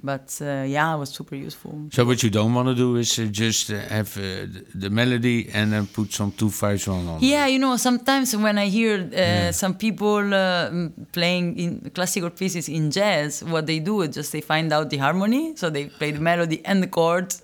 But 0.02 0.38
uh, 0.40 0.64
yeah, 0.66 0.94
it 0.94 0.98
was 0.98 1.10
super 1.10 1.34
useful. 1.34 1.88
So 1.92 2.04
what 2.04 2.22
you 2.22 2.30
don't 2.30 2.54
want 2.54 2.68
to 2.68 2.74
do 2.74 2.96
is 2.96 3.18
uh, 3.18 3.24
just 3.24 3.70
uh, 3.70 3.80
have 3.80 4.16
uh, 4.16 4.46
the, 4.74 4.90
melody 4.90 5.50
and 5.52 5.72
then 5.72 5.86
put 5.86 6.12
some 6.12 6.30
two 6.32 6.50
fives 6.50 6.86
on 6.86 7.08
on. 7.08 7.18
Yeah, 7.20 7.46
you 7.46 7.58
know, 7.58 7.76
sometimes 7.76 8.36
when 8.36 8.58
I 8.58 8.66
hear 8.66 9.10
uh, 9.12 9.52
some 9.52 9.74
people 9.74 10.32
uh, 10.32 10.70
playing 11.12 11.58
in 11.58 11.90
classical 11.90 12.30
pieces 12.30 12.68
in 12.68 12.90
jazz, 12.90 13.42
what 13.42 13.66
they 13.66 13.80
do 13.80 14.02
is 14.02 14.14
just 14.14 14.32
they 14.32 14.40
find 14.40 14.72
out 14.72 14.90
the 14.90 14.98
harmony, 14.98 15.56
so 15.56 15.68
they 15.68 15.86
play 15.86 16.12
the 16.12 16.20
melody 16.20 16.64
and 16.64 16.82
the 16.82 16.88
chord, 16.88 17.34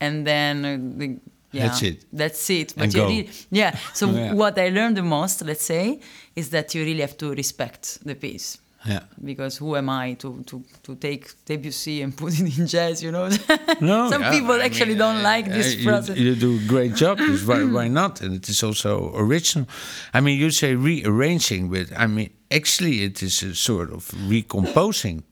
and 0.00 0.26
then 0.26 0.64
uh, 0.64 0.76
they, 0.98 1.16
yeah, 1.52 1.66
That's 1.66 1.82
it. 1.82 2.04
That's 2.12 2.50
it. 2.50 2.74
But 2.76 2.84
And 2.84 2.94
you 2.94 3.02
really, 3.02 3.30
yeah. 3.50 3.76
So 3.92 4.06
Yeah. 4.10 4.34
what 4.34 4.58
I 4.58 4.68
learned 4.68 4.96
the 4.96 5.02
most, 5.02 5.42
let's 5.42 5.64
say, 5.64 6.00
is 6.36 6.50
that 6.50 6.74
you 6.74 6.84
really 6.84 7.00
have 7.00 7.16
to 7.18 7.34
respect 7.34 7.98
the 8.04 8.14
piece. 8.14 8.58
Yeah. 8.86 9.00
Because 9.22 9.58
who 9.58 9.76
am 9.76 9.90
I 9.90 10.14
to, 10.14 10.42
to, 10.44 10.64
to 10.84 10.94
take 10.96 11.44
Debussy 11.44 12.00
and 12.00 12.16
put 12.16 12.32
it 12.40 12.58
in 12.58 12.66
jazz, 12.66 13.02
you 13.02 13.12
know? 13.12 13.28
No, 13.80 14.10
Some 14.10 14.22
yeah, 14.22 14.30
people 14.30 14.52
I 14.52 14.64
actually 14.64 14.90
mean, 14.90 14.98
don't 14.98 15.16
uh, 15.16 15.22
like 15.22 15.46
this 15.46 15.74
uh, 15.74 15.78
you, 15.78 15.84
process. 15.84 16.16
You 16.16 16.34
do 16.34 16.56
a 16.56 16.66
great 16.66 16.94
job. 16.94 17.18
Why, 17.44 17.64
why 17.64 17.88
not? 17.88 18.20
And 18.20 18.34
it 18.34 18.48
is 18.48 18.62
also 18.62 19.14
original. 19.14 19.68
I 20.14 20.20
mean, 20.20 20.38
you 20.38 20.50
say 20.50 20.74
rearranging, 20.74 21.68
but 21.70 21.88
I 21.96 22.06
mean, 22.06 22.30
actually, 22.50 23.02
it 23.02 23.22
is 23.22 23.42
a 23.42 23.54
sort 23.54 23.92
of 23.92 24.10
recomposing. 24.28 25.24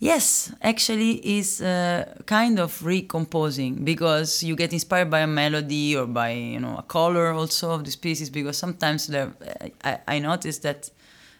Yes, 0.00 0.52
actually, 0.62 1.14
is 1.38 1.60
uh, 1.60 2.14
kind 2.26 2.60
of 2.60 2.84
recomposing 2.84 3.84
because 3.84 4.44
you 4.44 4.54
get 4.54 4.72
inspired 4.72 5.10
by 5.10 5.20
a 5.20 5.26
melody 5.26 5.96
or 5.96 6.06
by 6.06 6.30
you 6.30 6.60
know 6.60 6.76
a 6.78 6.82
color 6.82 7.32
also 7.32 7.72
of 7.72 7.84
these 7.84 7.96
pieces. 7.96 8.30
Because 8.30 8.56
sometimes 8.56 9.08
there, 9.08 9.32
I, 9.82 9.98
I 10.06 10.18
noticed 10.20 10.62
that 10.62 10.90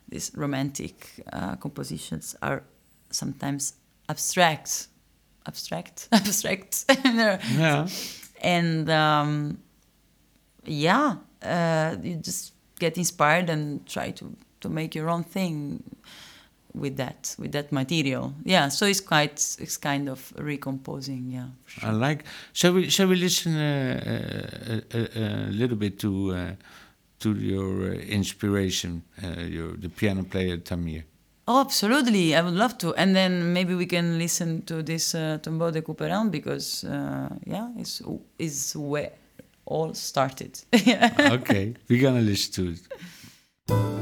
these 0.09 0.33
romantic 0.35 1.23
uh, 1.33 1.57
compositions 1.57 2.35
are 2.43 2.63
sometimes 3.11 3.75
abstract, 4.09 4.89
abstract, 5.47 6.09
abstract, 6.13 6.85
Yeah. 7.05 7.87
and 8.43 8.89
um, 8.91 9.59
yeah, 10.65 11.17
uh, 11.43 11.97
you 12.03 12.17
just 12.17 12.53
get 12.79 12.97
inspired 12.97 13.51
and 13.51 13.87
try 13.87 14.11
to 14.13 14.37
to 14.61 14.69
make 14.69 14.95
your 14.95 15.09
own 15.09 15.23
thing 15.25 15.83
with 16.75 16.97
that 16.97 17.35
with 17.39 17.51
that 17.53 17.73
material 17.73 18.33
yeah 18.45 18.69
so 18.69 18.87
it's 18.87 19.01
quite 19.01 19.57
it's 19.59 19.77
kind 19.77 20.09
of 20.09 20.33
recomposing 20.37 21.31
yeah 21.31 21.47
sure. 21.67 21.89
I 21.89 21.93
like. 21.93 22.25
Shall 22.53 22.75
we? 22.75 22.89
Shall 22.91 23.09
we 23.09 23.17
listen 23.17 23.57
uh, 23.57 24.83
a, 24.93 24.99
a, 24.99 25.49
a 25.49 25.51
little 25.51 25.77
bit 25.77 25.99
to 26.01 26.33
uh, 26.33 26.51
to 27.19 27.35
your 27.35 27.91
uh, 27.91 27.95
inspiration, 27.95 29.03
uh, 29.23 29.41
your 29.41 29.77
the 29.77 29.89
piano 29.89 30.25
player 30.25 30.57
Tamir? 30.59 31.05
oh 31.49 31.61
absolutely 31.61 32.35
i 32.37 32.43
would 32.43 32.55
love 32.55 32.77
to 32.77 32.95
and 32.95 33.17
then 33.17 33.53
maybe 33.53 33.75
we 33.75 33.87
can 33.87 34.19
listen 34.19 34.63
to 34.63 34.83
this 34.83 35.15
uh, 35.15 35.39
tombeau 35.43 35.71
de 35.71 35.81
couperin 35.81 36.31
because 36.31 36.85
uh, 36.85 37.29
yeah 37.47 37.69
it's 37.77 38.03
is 38.39 38.77
where 38.77 39.11
all 39.65 39.95
started 39.95 40.59
okay, 41.33 41.75
we're 41.89 42.01
gonna 42.03 42.21
listen 42.21 42.53
to 42.53 42.73
it. 42.73 43.98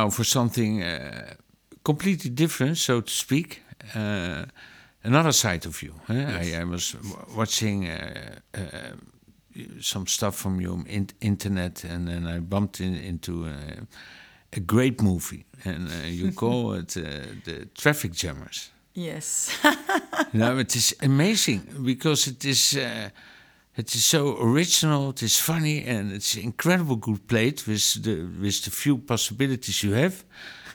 Now 0.00 0.10
for 0.10 0.24
something 0.24 0.82
uh, 0.82 1.34
completely 1.82 2.30
different, 2.30 2.78
so 2.78 3.00
to 3.00 3.10
speak. 3.10 3.62
Uh, 3.94 4.44
another 5.02 5.32
side 5.32 5.66
of 5.66 5.82
you. 5.82 5.94
eh? 6.08 6.54
I, 6.54 6.60
I 6.60 6.64
was 6.64 6.96
watching 7.36 7.88
uh, 7.88 8.38
uh, 8.54 8.60
some 9.80 10.06
stuff 10.06 10.36
from 10.36 10.60
you 10.60 10.72
on 10.72 10.86
in 10.86 11.08
internet, 11.20 11.84
and 11.84 12.06
then 12.06 12.26
I 12.26 12.40
bumped 12.40 12.80
in, 12.80 12.94
into 12.94 13.46
a 14.52 14.60
great 14.60 15.02
movie, 15.02 15.44
and 15.64 15.88
uh, 15.88 16.06
you 16.06 16.32
call 16.42 16.74
it 16.74 16.96
uh, 16.96 17.02
the 17.44 17.68
Traffic 17.74 18.12
Jammers. 18.12 18.70
Yes. 18.94 19.50
no, 20.32 20.58
it 20.58 20.74
is 20.74 20.94
amazing 21.00 21.62
because 21.84 22.30
it 22.30 22.44
is 22.44 22.76
uh, 22.76 23.08
it 23.80 23.94
is 23.94 24.04
so 24.04 24.36
original. 24.40 25.10
It 25.10 25.22
is 25.22 25.38
funny 25.40 25.84
and 25.84 26.12
it's 26.12 26.36
incredible 26.36 26.96
good 26.96 27.26
played 27.26 27.62
with 27.66 28.02
the 28.04 28.14
with 28.40 28.64
the 28.64 28.70
few 28.70 28.98
possibilities 28.98 29.82
you 29.82 29.92
have. 29.94 30.24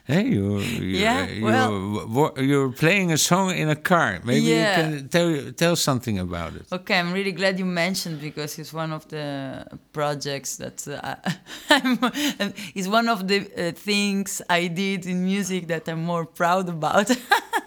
Hey, 0.08 0.28
you, 0.28 0.60
you 0.60 0.98
yeah, 1.00 1.26
you, 1.26 1.44
well, 1.44 2.32
you're 2.38 2.72
playing 2.72 3.12
a 3.12 3.18
song 3.18 3.50
in 3.56 3.70
a 3.70 3.76
car. 3.76 4.20
Maybe 4.24 4.42
Yeah. 4.42 4.68
you 4.68 5.00
can 5.00 5.10
tell 5.10 5.52
tell 5.54 5.76
something 5.76 6.20
about 6.20 6.54
it. 6.56 6.66
Okay, 6.72 7.00
I'm 7.00 7.12
really 7.12 7.32
glad 7.32 7.58
you 7.58 7.66
mentioned 7.66 8.22
because 8.22 8.60
it's 8.62 8.72
one 8.72 8.94
of 8.94 9.08
the 9.08 9.66
projects 9.94 10.58
that 10.58 10.88
uh, 10.88 11.16
I'm, 11.72 11.98
it's 12.76 12.88
one 12.88 13.10
of 13.10 13.28
the 13.28 13.40
uh, 13.58 13.72
things 13.74 14.42
I 14.48 14.68
did 14.68 15.06
in 15.08 15.24
music 15.26 15.66
that 15.68 15.88
I'm 15.90 16.04
more 16.04 16.26
proud 16.26 16.70
about. 16.70 17.10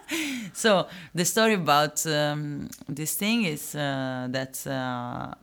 so 0.53 0.87
the 1.15 1.25
story 1.25 1.55
about 1.55 2.07
um, 2.07 2.69
this 2.89 3.15
thing 3.17 3.45
is 3.47 3.75
uh, 3.75 4.29
that 4.31 4.65
uh, 4.67 5.35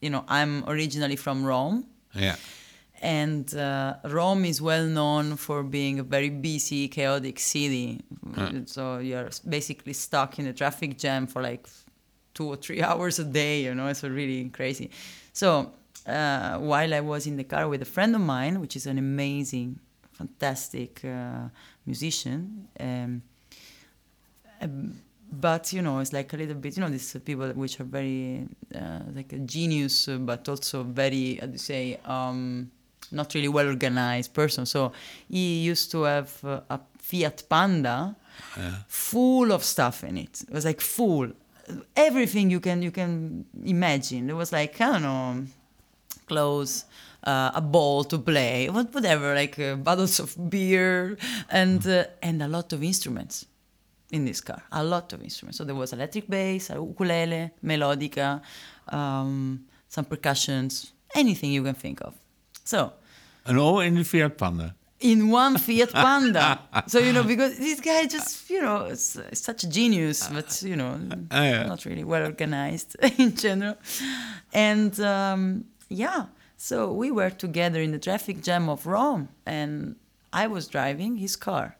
you 0.00 0.10
know 0.10 0.24
I'm 0.28 0.62
originally 0.68 1.16
from 1.16 1.44
Rome, 1.44 1.84
Yeah, 2.14 2.36
and 3.04 3.54
uh, 3.54 3.96
Rome 4.04 4.46
is 4.46 4.62
well 4.62 4.86
known 4.86 5.36
for 5.36 5.62
being 5.62 5.98
a 5.98 6.02
very 6.02 6.30
busy, 6.30 6.88
chaotic 6.88 7.38
city. 7.38 8.00
So 8.66 8.98
you're 8.98 9.28
basically 9.46 9.92
stuck 9.92 10.38
in 10.38 10.46
a 10.46 10.54
traffic 10.54 10.96
jam 10.96 11.26
for 11.26 11.42
like 11.42 11.68
two 12.32 12.46
or 12.46 12.56
three 12.56 12.82
hours 12.88 13.18
a 13.18 13.24
day. 13.24 13.62
You 13.64 13.74
know, 13.74 13.88
it's 13.88 14.02
really 14.02 14.48
crazy. 14.48 14.90
So 15.34 15.72
uh, 16.06 16.56
while 16.56 16.94
I 16.94 17.00
was 17.00 17.26
in 17.26 17.36
the 17.36 17.44
car 17.44 17.68
with 17.68 17.82
a 17.82 17.84
friend 17.84 18.14
of 18.14 18.22
mine, 18.22 18.58
which 18.58 18.74
is 18.74 18.86
an 18.86 18.96
amazing, 18.96 19.78
fantastic 20.12 21.04
uh, 21.04 21.48
musician. 21.84 22.68
Um, 22.80 23.22
um, 24.62 24.94
but 25.30 25.74
you 25.74 25.82
know, 25.82 25.98
it's 25.98 26.14
like 26.14 26.32
a 26.32 26.38
little 26.38 26.54
bit, 26.54 26.78
you 26.78 26.80
know, 26.80 26.88
these 26.88 27.14
people 27.22 27.50
which 27.52 27.78
are 27.80 27.84
very 27.84 28.48
uh, 28.74 29.00
like 29.14 29.34
a 29.34 29.40
genius, 29.40 30.08
uh, 30.08 30.16
but 30.16 30.48
also 30.48 30.84
very, 30.84 31.34
how 31.34 31.46
do 31.46 31.52
you 31.52 31.58
say, 31.58 32.00
um, 32.06 32.70
not 33.10 33.34
really 33.34 33.48
well 33.48 33.66
organized 33.66 34.34
person. 34.34 34.66
So 34.66 34.92
he 35.28 35.60
used 35.60 35.90
to 35.92 36.02
have 36.02 36.44
uh, 36.44 36.60
a 36.70 36.80
Fiat 36.98 37.42
Panda 37.48 38.16
full 38.88 39.52
of 39.52 39.62
stuff 39.62 40.04
in 40.04 40.16
it. 40.16 40.42
It 40.42 40.50
was 40.50 40.64
like 40.64 40.80
full, 40.80 41.30
everything 41.96 42.50
you 42.50 42.60
can 42.60 42.82
you 42.82 42.90
can 42.90 43.44
imagine. 43.64 44.30
It 44.30 44.34
was 44.34 44.52
like 44.52 44.80
I 44.80 44.92
don't 44.92 45.02
know, 45.02 45.44
clothes, 46.26 46.84
uh, 47.24 47.50
a 47.54 47.60
ball 47.60 48.04
to 48.04 48.18
play, 48.18 48.68
whatever, 48.70 49.34
like 49.34 49.58
uh, 49.58 49.76
bottles 49.76 50.18
of 50.20 50.50
beer, 50.50 51.16
and 51.50 51.86
uh, 51.86 52.04
and 52.22 52.42
a 52.42 52.48
lot 52.48 52.72
of 52.72 52.82
instruments 52.82 53.46
in 54.10 54.24
this 54.24 54.40
car. 54.40 54.62
A 54.72 54.84
lot 54.84 55.12
of 55.12 55.22
instruments. 55.22 55.58
So 55.58 55.64
there 55.64 55.74
was 55.74 55.92
electric 55.92 56.28
bass, 56.28 56.70
a 56.70 56.74
ukulele, 56.74 57.50
melodica, 57.62 58.40
um, 58.88 59.64
some 59.88 60.04
percussions, 60.04 60.92
anything 61.14 61.52
you 61.52 61.62
can 61.62 61.74
think 61.74 62.00
of. 62.00 62.14
So 62.64 62.92
and 63.46 63.58
all 63.58 63.80
in 63.80 63.94
the 63.94 64.04
Fiat 64.04 64.36
Panda. 64.38 64.74
in 65.00 65.30
one 65.30 65.58
Fiat 65.58 65.92
Panda. 65.92 66.60
so 66.86 66.98
you 66.98 67.12
know, 67.12 67.22
because 67.22 67.58
this 67.58 67.80
guy 67.80 68.06
just 68.06 68.48
you 68.50 68.62
know 68.62 68.86
is, 68.86 69.16
is 69.30 69.40
such 69.40 69.64
a 69.64 69.68
genius, 69.68 70.28
but 70.28 70.62
you 70.62 70.76
know, 70.76 70.98
yeah. 71.30 71.66
not 71.66 71.84
really 71.84 72.04
well 72.04 72.24
organized 72.24 72.96
in 73.18 73.36
general. 73.36 73.76
And 74.52 74.98
um, 75.00 75.64
yeah, 75.88 76.26
so 76.56 76.92
we 76.92 77.10
were 77.10 77.30
together 77.30 77.80
in 77.80 77.92
the 77.92 77.98
traffic 77.98 78.42
jam 78.42 78.68
of 78.68 78.86
Rome, 78.86 79.28
and 79.46 79.96
I 80.32 80.46
was 80.46 80.66
driving 80.66 81.16
his 81.16 81.36
car. 81.36 81.76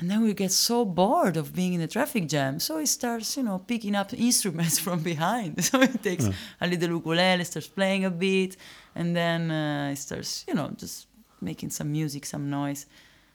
And 0.00 0.10
then 0.10 0.22
we 0.22 0.32
get 0.32 0.50
so 0.50 0.84
bored 0.86 1.36
of 1.36 1.54
being 1.54 1.74
in 1.74 1.80
the 1.80 1.86
traffic 1.86 2.26
jam, 2.26 2.58
so 2.58 2.78
he 2.78 2.86
starts, 2.86 3.36
you 3.36 3.42
know, 3.42 3.58
picking 3.58 3.94
up 3.94 4.12
instruments 4.30 4.78
from 4.78 5.00
behind. 5.02 5.62
So 5.68 5.78
he 5.80 5.98
takes 5.98 6.26
a 6.60 6.66
little 6.66 6.88
ukulele, 6.96 7.44
starts 7.44 7.68
playing 7.68 8.06
a 8.06 8.10
bit, 8.10 8.56
and 8.94 9.14
then 9.14 9.50
uh, 9.50 9.90
he 9.90 9.96
starts, 9.96 10.44
you 10.48 10.54
know, 10.54 10.70
just 10.76 11.06
making 11.40 11.70
some 11.70 11.92
music, 11.92 12.24
some 12.24 12.48
noise. 12.48 12.86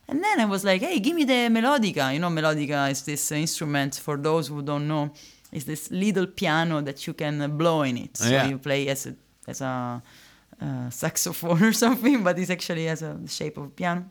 And 0.08 0.24
then 0.24 0.40
I 0.40 0.46
was 0.46 0.64
like, 0.64 0.82
hey, 0.82 1.00
give 1.00 1.16
me 1.16 1.24
the 1.24 1.50
melodica. 1.50 2.12
You 2.14 2.20
know, 2.20 2.30
melodica 2.30 2.90
is 2.90 3.04
this 3.04 3.32
instrument, 3.32 3.96
for 3.96 4.18
those 4.18 4.48
who 4.48 4.62
don't 4.64 4.88
know, 4.88 5.12
is 5.52 5.66
this 5.66 5.92
little 5.92 6.26
piano 6.28 6.82
that 6.82 7.06
you 7.06 7.14
can 7.14 7.42
uh, 7.42 7.48
blow 7.48 7.84
in 7.84 7.98
it. 7.98 8.18
So 8.18 8.30
Yeah. 8.30 8.48
you 8.48 8.58
play 8.58 8.88
as 8.88 9.06
a, 9.06 9.16
as 9.48 9.62
a 9.62 10.02
uh, 10.62 10.90
saxophone 10.90 11.62
or 11.70 11.74
something, 11.74 12.24
but 12.24 12.40
it's 12.40 12.50
actually 12.50 12.86
has 12.86 13.02
a 13.04 13.18
shape 13.28 13.58
of 13.58 13.66
a 13.66 13.70
piano 13.70 14.06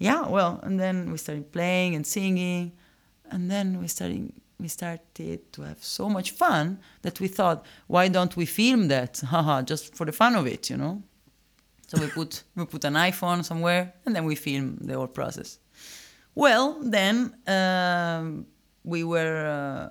yeah 0.00 0.26
well 0.26 0.58
and 0.64 0.80
then 0.80 1.12
we 1.12 1.18
started 1.18 1.52
playing 1.52 1.94
and 1.94 2.04
singing 2.04 2.72
and 3.30 3.48
then 3.48 3.78
we 3.80 3.86
started 3.86 4.32
we 4.58 4.68
started 4.68 5.52
to 5.52 5.62
have 5.62 5.82
so 5.82 6.08
much 6.08 6.32
fun 6.32 6.78
that 7.02 7.20
we 7.20 7.28
thought 7.28 7.64
why 7.86 8.08
don't 8.08 8.36
we 8.36 8.44
film 8.46 8.88
that? 8.88 9.20
Haha 9.26 9.62
just 9.62 9.94
for 9.94 10.04
the 10.04 10.12
fun 10.12 10.34
of 10.34 10.46
it 10.46 10.68
you 10.70 10.76
know? 10.76 11.02
So 11.86 12.00
we 12.00 12.08
put 12.08 12.42
we 12.56 12.64
put 12.66 12.84
an 12.84 12.94
iphone 12.94 13.44
somewhere 13.44 13.94
and 14.04 14.14
then 14.14 14.24
we 14.24 14.34
film 14.34 14.78
the 14.80 14.94
whole 14.94 15.06
process. 15.06 15.58
Well 16.34 16.78
then 16.82 17.34
um, 17.46 18.46
we 18.84 19.04
were 19.04 19.46
uh, 19.46 19.88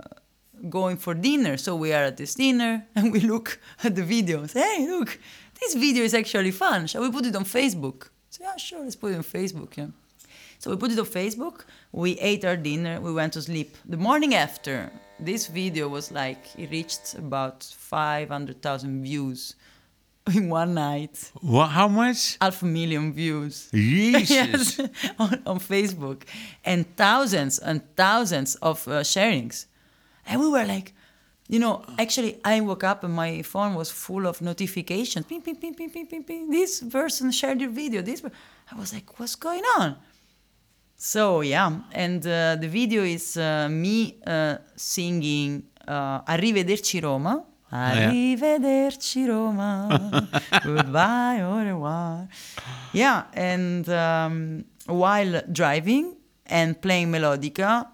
going 0.69 0.97
for 0.97 1.13
dinner. 1.13 1.57
So 1.57 1.75
we 1.75 1.93
are 1.93 2.05
at 2.05 2.17
this 2.17 2.35
dinner 2.35 2.85
and 2.95 3.11
we 3.11 3.19
look 3.19 3.59
at 3.83 3.95
the 3.95 4.03
video. 4.03 4.39
And 4.39 4.49
say 4.49 4.61
hey 4.61 4.87
look 4.87 5.19
this 5.59 5.73
video 5.73 6.03
is 6.03 6.13
actually 6.13 6.51
fun. 6.51 6.87
Shall 6.87 7.01
we 7.01 7.11
put 7.11 7.25
it 7.25 7.35
on 7.35 7.43
facebook 7.43 8.09
so 8.29 8.43
yeah 8.43 8.55
sure 8.57 8.83
let's 8.83 8.95
put 8.95 9.11
it 9.11 9.15
on 9.15 9.23
facebook 9.23 9.75
yeah 9.77 9.87
so 10.59 10.71
we 10.71 10.75
put 10.75 10.91
it 10.91 10.99
on 10.99 11.05
Facebook. 11.05 11.63
We 11.93 12.19
ate 12.19 12.43
our 12.43 12.57
dinner. 12.57 12.99
We 12.99 13.13
went 13.13 13.31
to 13.33 13.41
sleep. 13.41 13.77
The 13.85 13.95
morning 13.95 14.35
after, 14.35 14.91
this 15.17 15.47
video 15.47 15.87
was 15.87 16.11
like 16.11 16.43
it 16.57 16.69
reached 16.69 17.13
about 17.13 17.63
five 17.63 18.27
hundred 18.27 18.61
thousand 18.61 19.03
views 19.03 19.55
in 20.35 20.49
one 20.49 20.73
night. 20.73 21.31
Wha 21.41 21.65
how 21.65 21.87
much? 21.87 22.37
Half 22.41 22.61
a 22.61 22.65
million 22.65 23.13
views. 23.13 23.69
Jesus. 23.71 24.29
yes, 24.29 24.79
on, 25.19 25.41
on 25.45 25.59
Facebook, 25.59 26.23
and 26.65 26.85
thousands 26.97 27.59
and 27.59 27.81
thousands 27.95 28.55
of 28.55 28.85
uh, 28.87 28.99
sharings. 28.99 29.65
And 30.25 30.41
we 30.41 30.49
were 30.49 30.65
like, 30.65 30.93
you 31.49 31.57
know, 31.57 31.83
actually, 31.97 32.39
I 32.45 32.62
woke 32.62 32.83
up 32.83 33.03
and 33.03 33.13
my 33.13 33.41
phone 33.41 33.73
was 33.73 33.89
full 33.89 34.27
of 34.27 34.39
notifications. 34.39 35.25
Ping, 35.25 35.41
ping, 35.41 35.55
ping, 35.55 35.73
ping, 35.73 35.89
ping, 35.89 36.05
ping, 36.05 36.23
ping. 36.23 36.49
This 36.49 36.81
person 36.81 37.31
shared 37.31 37.59
your 37.59 37.71
video. 37.71 38.03
This. 38.03 38.23
I 38.71 38.75
was 38.77 38.93
like, 38.93 39.19
what's 39.19 39.35
going 39.35 39.63
on? 39.79 39.95
So 40.95 41.41
yeah, 41.41 41.71
and 41.93 42.25
uh, 42.27 42.55
the 42.55 42.67
video 42.67 43.03
is 43.03 43.35
uh, 43.38 43.67
me 43.71 44.17
uh, 44.27 44.57
singing 44.75 45.63
uh, 45.88 46.21
"Arrivederci 46.21 47.01
Roma." 47.01 47.45
yeah. 47.71 48.09
Arrivederci 48.09 49.25
Roma, 49.25 50.27
goodbye 50.63 51.41
au 51.41 51.63
revoir. 51.63 52.27
Yeah, 52.91 53.25
and 53.33 53.88
um, 53.89 54.65
while 54.88 55.41
driving 55.51 56.17
and 56.45 56.79
playing 56.81 57.12
melodica, 57.12 57.88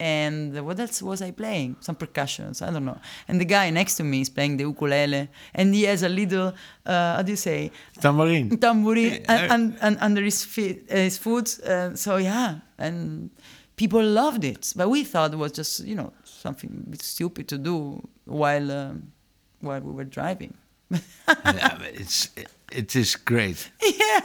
and 0.00 0.66
what 0.66 0.80
else 0.80 1.02
was 1.02 1.22
I 1.22 1.30
playing? 1.30 1.76
Some 1.80 1.94
percussions, 1.94 2.62
I 2.62 2.70
don't 2.70 2.84
know. 2.84 2.98
And 3.28 3.40
the 3.40 3.44
guy 3.44 3.70
next 3.70 3.94
to 3.96 4.04
me 4.04 4.20
is 4.22 4.28
playing 4.28 4.56
the 4.56 4.64
ukulele, 4.64 5.28
and 5.54 5.74
he 5.74 5.84
has 5.84 6.02
a 6.02 6.08
little, 6.08 6.48
uh, 6.84 7.16
how 7.16 7.22
do 7.22 7.32
you 7.32 7.36
say, 7.36 7.70
Tambourine. 8.00 8.56
tambourine 8.58 9.24
and, 9.28 9.52
and, 9.52 9.78
and 9.80 9.98
under 10.00 10.22
his 10.22 10.44
feet, 10.44 10.86
uh, 10.90 10.96
his 10.96 11.16
foot. 11.18 11.60
Uh, 11.60 11.94
so 11.94 12.16
yeah, 12.16 12.58
and 12.78 13.30
people 13.76 14.02
loved 14.02 14.44
it, 14.44 14.72
but 14.76 14.88
we 14.88 15.04
thought 15.04 15.32
it 15.32 15.36
was 15.36 15.52
just 15.52 15.84
you 15.84 15.94
know 15.94 16.12
something 16.24 16.84
a 16.86 16.90
bit 16.90 17.02
stupid 17.02 17.48
to 17.48 17.58
do 17.58 18.06
while 18.24 18.70
um, 18.72 19.12
while 19.60 19.80
we 19.80 19.92
were 19.92 20.04
driving. 20.04 20.54
yeah, 20.90 21.76
but 21.78 21.94
it's 21.94 22.30
it 22.36 22.48
is 22.96 23.16
great. 23.16 23.70
Yeah. 24.04 24.20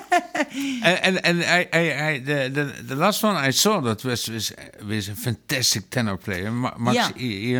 And 0.83 1.05
and, 1.05 1.15
and 1.27 1.37
I, 1.43 1.67
I, 1.81 1.83
I 2.09 2.19
the, 2.19 2.49
the 2.57 2.63
the 2.91 2.95
last 2.95 3.23
one 3.23 3.35
I 3.35 3.51
saw 3.51 3.79
that 3.81 4.03
was 4.03 4.27
was, 4.29 4.53
was 4.87 5.09
a 5.09 5.15
fantastic 5.15 5.89
tenor 5.89 6.17
player, 6.17 6.51
Ma- 6.51 6.75
Max 6.77 6.95
Yeah. 6.95 7.09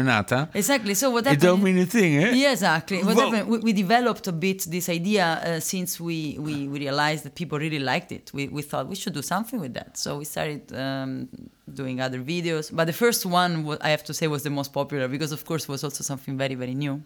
Ionata. 0.01 0.49
Exactly. 0.53 0.93
So 0.95 1.09
what 1.11 1.25
happened? 1.25 1.43
It 1.43 1.45
don't 1.45 1.63
mean 1.63 1.77
a 1.79 1.85
thing, 1.85 2.11
eh? 2.23 2.31
Yeah, 2.43 2.51
exactly. 2.51 2.97
What 3.03 3.15
Well- 3.15 3.31
happened? 3.31 3.49
We, 3.51 3.57
we 3.67 3.73
developed 3.73 4.27
a 4.27 4.31
bit 4.31 4.59
this 4.69 4.89
idea 4.89 5.25
uh, 5.25 5.59
since 5.59 5.99
we, 5.99 6.37
we, 6.39 6.67
we 6.67 6.79
realized 6.79 7.23
that 7.25 7.35
people 7.35 7.57
really 7.59 7.79
liked 7.79 8.11
it. 8.11 8.31
We, 8.33 8.47
we 8.47 8.61
thought 8.61 8.87
we 8.87 8.95
should 8.95 9.13
do 9.13 9.21
something 9.21 9.59
with 9.59 9.73
that. 9.73 9.97
So 9.97 10.17
we 10.17 10.25
started 10.25 10.61
um, 10.73 11.29
doing 11.71 12.01
other 12.01 12.19
videos. 12.19 12.65
But 12.75 12.85
the 12.85 12.93
first 12.93 13.25
one, 13.25 13.51
I 13.81 13.89
have 13.89 14.03
to 14.05 14.13
say, 14.13 14.27
was 14.27 14.43
the 14.43 14.49
most 14.49 14.73
popular 14.73 15.07
because, 15.07 15.31
of 15.31 15.45
course, 15.45 15.63
it 15.63 15.69
was 15.69 15.83
also 15.83 16.03
something 16.03 16.37
very, 16.37 16.55
very 16.55 16.73
new. 16.75 17.01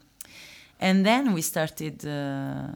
And 0.84 1.06
then 1.06 1.34
we 1.34 1.42
started 1.42 1.96
uh, 2.06 2.68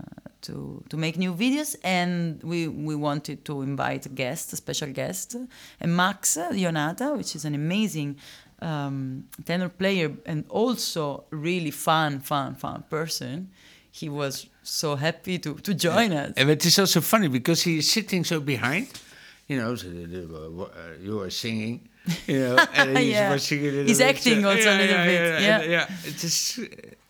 to 0.41 0.53
to 0.89 0.97
make 0.97 1.17
new 1.17 1.33
videos, 1.35 1.75
and 1.83 2.41
we 2.43 2.59
we 2.87 2.95
wanted 2.95 3.37
to 3.43 3.61
invite 3.61 4.05
a 4.05 4.13
guest, 4.23 4.53
a 4.53 4.55
special 4.55 4.91
guest, 4.93 5.35
and 5.81 5.89
Max 5.95 6.37
Ionata, 6.37 7.07
which 7.17 7.35
is 7.35 7.45
an 7.45 7.53
amazing 7.55 8.15
um, 8.61 9.23
tenor 9.45 9.69
player 9.69 10.09
and 10.25 10.43
also 10.49 11.23
really 11.31 11.71
fun, 11.71 12.19
fun, 12.21 12.55
fun 12.55 12.83
person. 12.89 13.49
He 13.91 14.09
was 14.09 14.47
so 14.63 14.95
happy 14.95 15.37
to 15.39 15.53
to 15.67 15.73
join 15.73 16.11
us. 16.11 16.31
And 16.37 16.49
it 16.49 16.63
is 16.65 16.79
also 16.79 17.01
funny 17.01 17.27
because 17.29 17.63
he 17.69 17.77
is 17.77 17.91
sitting 17.91 18.25
so 18.25 18.39
behind, 18.39 18.87
you 19.49 19.57
know, 19.59 19.75
so 19.75 19.87
the, 19.89 20.05
the, 20.05 20.47
uh, 20.63 21.03
you 21.05 21.19
are 21.21 21.29
singing, 21.31 21.79
you 22.27 22.39
know, 22.39 22.57
and 22.73 22.97
he's 23.03 23.11
Yeah. 23.15 23.37
He's 23.87 24.01
acting 24.01 24.41
so- 24.41 24.49
also 24.49 24.69
a 24.69 24.77
little 24.77 25.03
bit, 25.05 25.21
Yeah, 25.41 25.61
yeah. 25.61 25.61
yeah. 25.75 26.09
It 26.11 26.23
is 26.23 26.59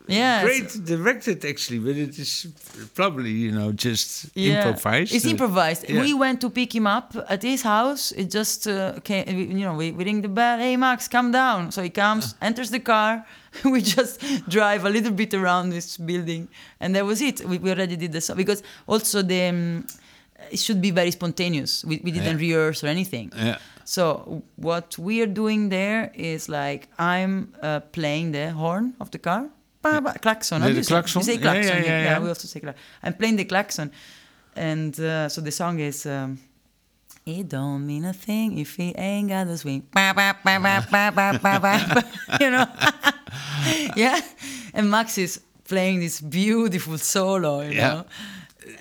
Yeah, 0.08 0.44
great 0.44 0.70
directed 0.86 1.44
actually, 1.46 1.80
but 1.80 1.96
it 1.98 2.18
is 2.20 2.48
probably 2.94 3.32
you 3.32 3.52
know 3.52 3.72
just 3.72 4.30
Yeah, 4.36 4.68
improvised. 4.68 5.14
It's 5.16 5.26
improvised. 5.26 5.90
yeah. 5.90 6.02
We 6.02 6.14
went 6.14 6.40
to 6.42 6.50
pick 6.50 6.74
him 6.74 6.88
up 6.88 7.16
at 7.30 7.44
his 7.44 7.62
house. 7.64 8.12
It 8.14 8.32
just 8.32 8.68
uh, 8.68 9.00
came, 9.04 9.28
you 9.58 9.66
know, 9.66 9.76
we, 9.76 9.92
we 9.92 10.04
ring 10.06 10.22
the 10.22 10.30
bell. 10.30 10.60
Hey, 10.60 10.78
Max, 10.78 11.08
come 11.08 11.32
down. 11.32 11.72
So 11.72 11.82
he 11.84 11.90
comes, 11.90 12.34
Uh. 12.34 12.46
enters 12.46 12.70
the 12.70 12.80
car. 12.80 13.26
we 13.66 13.82
just 13.82 14.22
drive 14.50 14.86
a 14.86 14.90
little 14.90 15.12
bit 15.12 15.34
around 15.34 15.70
this 15.72 15.98
building, 15.98 16.48
and 16.80 16.96
that 16.96 17.06
was 17.06 17.22
it. 17.22 17.44
We, 17.46 17.58
we 17.58 17.70
already 17.72 17.96
did 17.96 18.12
the 18.12 18.22
song 18.22 18.38
because 18.38 18.62
also 18.88 19.22
the 19.22 19.42
um, 19.50 19.86
it 20.52 20.60
should 20.60 20.82
be 20.82 20.92
very 20.92 21.12
spontaneous. 21.12 21.84
We, 21.84 22.00
we 22.04 22.12
didn't 22.12 22.40
Yeah. 22.40 22.48
rehearse 22.48 22.84
or 22.84 22.88
anything. 22.88 23.32
Yeah. 23.36 23.58
So 23.86 24.44
what 24.58 24.98
we 25.00 25.22
are 25.24 25.32
doing 25.44 25.70
there 25.70 26.12
is 26.14 26.48
like 26.50 26.88
I'm 27.00 27.54
uh, 27.62 27.80
playing 27.92 28.34
the 28.34 28.52
horn 28.52 28.94
of 29.00 29.10
the 29.12 29.18
car. 29.20 29.50
Ba, 29.82 30.02
ba, 30.02 30.14
Klaxon. 30.20 30.60
The- 30.60 30.64
how 30.64 30.68
do 30.70 30.74
the 30.74 30.80
you 30.80 30.84
say- 30.84 30.94
klaxon? 30.94 31.20
You 31.20 31.26
say 31.26 31.34
Yeah, 31.36 31.42
klaxon. 31.42 31.78
yeah, 31.78 31.84
yeah, 31.90 32.04
yeah. 32.04 32.20
we 32.20 32.28
also 32.30 32.48
say 32.48 32.60
klaxon. 32.60 32.84
I'm 33.04 33.14
playing 33.14 33.36
the 33.38 33.46
klaxon, 33.46 33.92
and 34.56 35.00
uh, 35.00 35.30
so 35.30 35.42
the 35.42 35.52
song 35.52 35.80
is. 35.80 36.06
Um, 36.06 36.40
it 37.26 37.50
don't 37.50 37.86
mean 37.86 38.06
a 38.06 38.14
thing 38.14 38.58
if 38.58 38.76
he 38.78 38.96
ain't 38.96 39.28
got 39.28 39.48
the 39.48 39.58
swing. 39.58 39.84
You 42.40 42.50
know? 42.52 42.66
yeah. 43.98 44.22
And 44.74 44.90
Max 44.90 45.18
is 45.18 45.42
playing 45.68 46.00
this 46.00 46.22
beautiful 46.22 46.98
solo, 46.98 47.62
you 47.64 47.72
Yeah. 47.74 47.88
know? 47.94 48.06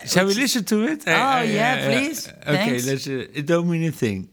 Shall 0.07 0.27
we 0.27 0.35
listen 0.35 0.65
to 0.65 0.85
it? 0.85 1.03
Oh, 1.09 1.41
yeah, 1.43 1.87
please. 1.89 2.29
Okay, 2.29 2.79
Thanks. 2.79 2.87
let's. 2.87 3.07
Uh, 3.09 3.27
it 3.35 3.47
don't 3.47 3.69
mean 3.69 3.83
a 3.89 3.91
thing. 3.91 4.29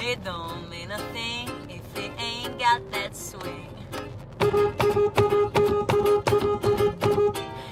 It 0.00 0.24
don't 0.24 0.67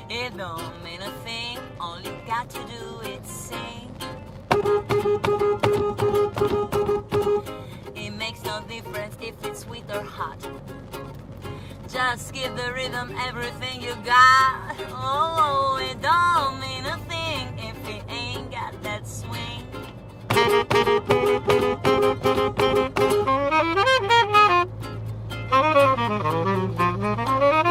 It 0.08 0.36
don't 0.36 0.84
mean 0.84 1.02
a 1.02 1.10
thing, 1.22 1.58
all 1.78 2.00
you 2.00 2.12
got 2.26 2.48
to 2.50 2.58
do 2.64 3.00
is 3.00 3.28
sing. 3.28 3.90
It 7.94 8.10
makes 8.12 8.42
no 8.44 8.62
difference 8.68 9.16
if 9.20 9.34
it's 9.44 9.60
sweet 9.60 9.84
or 9.92 10.00
hot. 10.00 10.38
Just 11.88 12.32
give 12.32 12.56
the 12.56 12.72
rhythm 12.72 13.14
everything 13.18 13.82
you 13.82 13.94
got. 14.04 14.74
Oh, 14.92 15.78
it 15.82 16.00
don't 16.00 16.58
mean 16.58 16.86
a 16.86 16.96
thing 17.06 17.58
if 17.58 17.76
it 17.88 18.02
ain't 18.10 18.50
got 18.50 18.82
that 18.82 19.06
swing. 19.06 19.66
It 25.48 27.65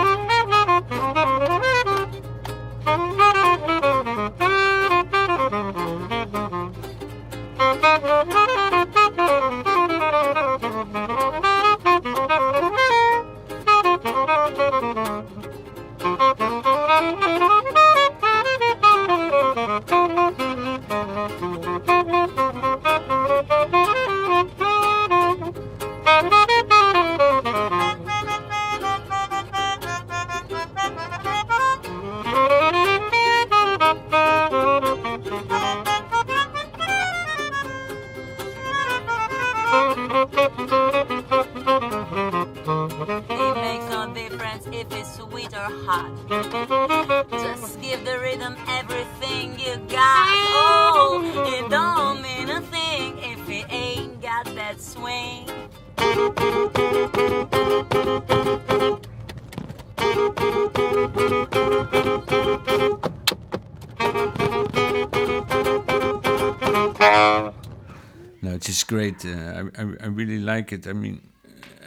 great. 69.14 69.26
Uh, 69.26 69.64
I, 69.78 69.82
I 69.82 69.86
I 70.04 70.08
really 70.08 70.40
like 70.40 70.72
it. 70.76 70.88
I 70.88 70.94
mean, 70.94 71.22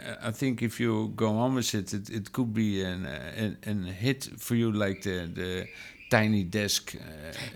uh, 0.07 0.27
I 0.29 0.31
think 0.31 0.61
if 0.61 0.79
you 0.79 1.11
go 1.15 1.37
on 1.37 1.55
with 1.55 1.73
it, 1.75 1.93
it, 1.93 2.09
it 2.09 2.31
could 2.31 2.53
be 2.53 2.83
an, 2.83 3.05
uh, 3.05 3.43
an 3.43 3.57
an 3.65 3.83
hit 3.85 4.29
for 4.37 4.55
you, 4.55 4.71
like 4.71 5.01
the 5.01 5.27
the 5.33 5.67
tiny 6.09 6.43
desk 6.43 6.95
uh, 6.95 7.01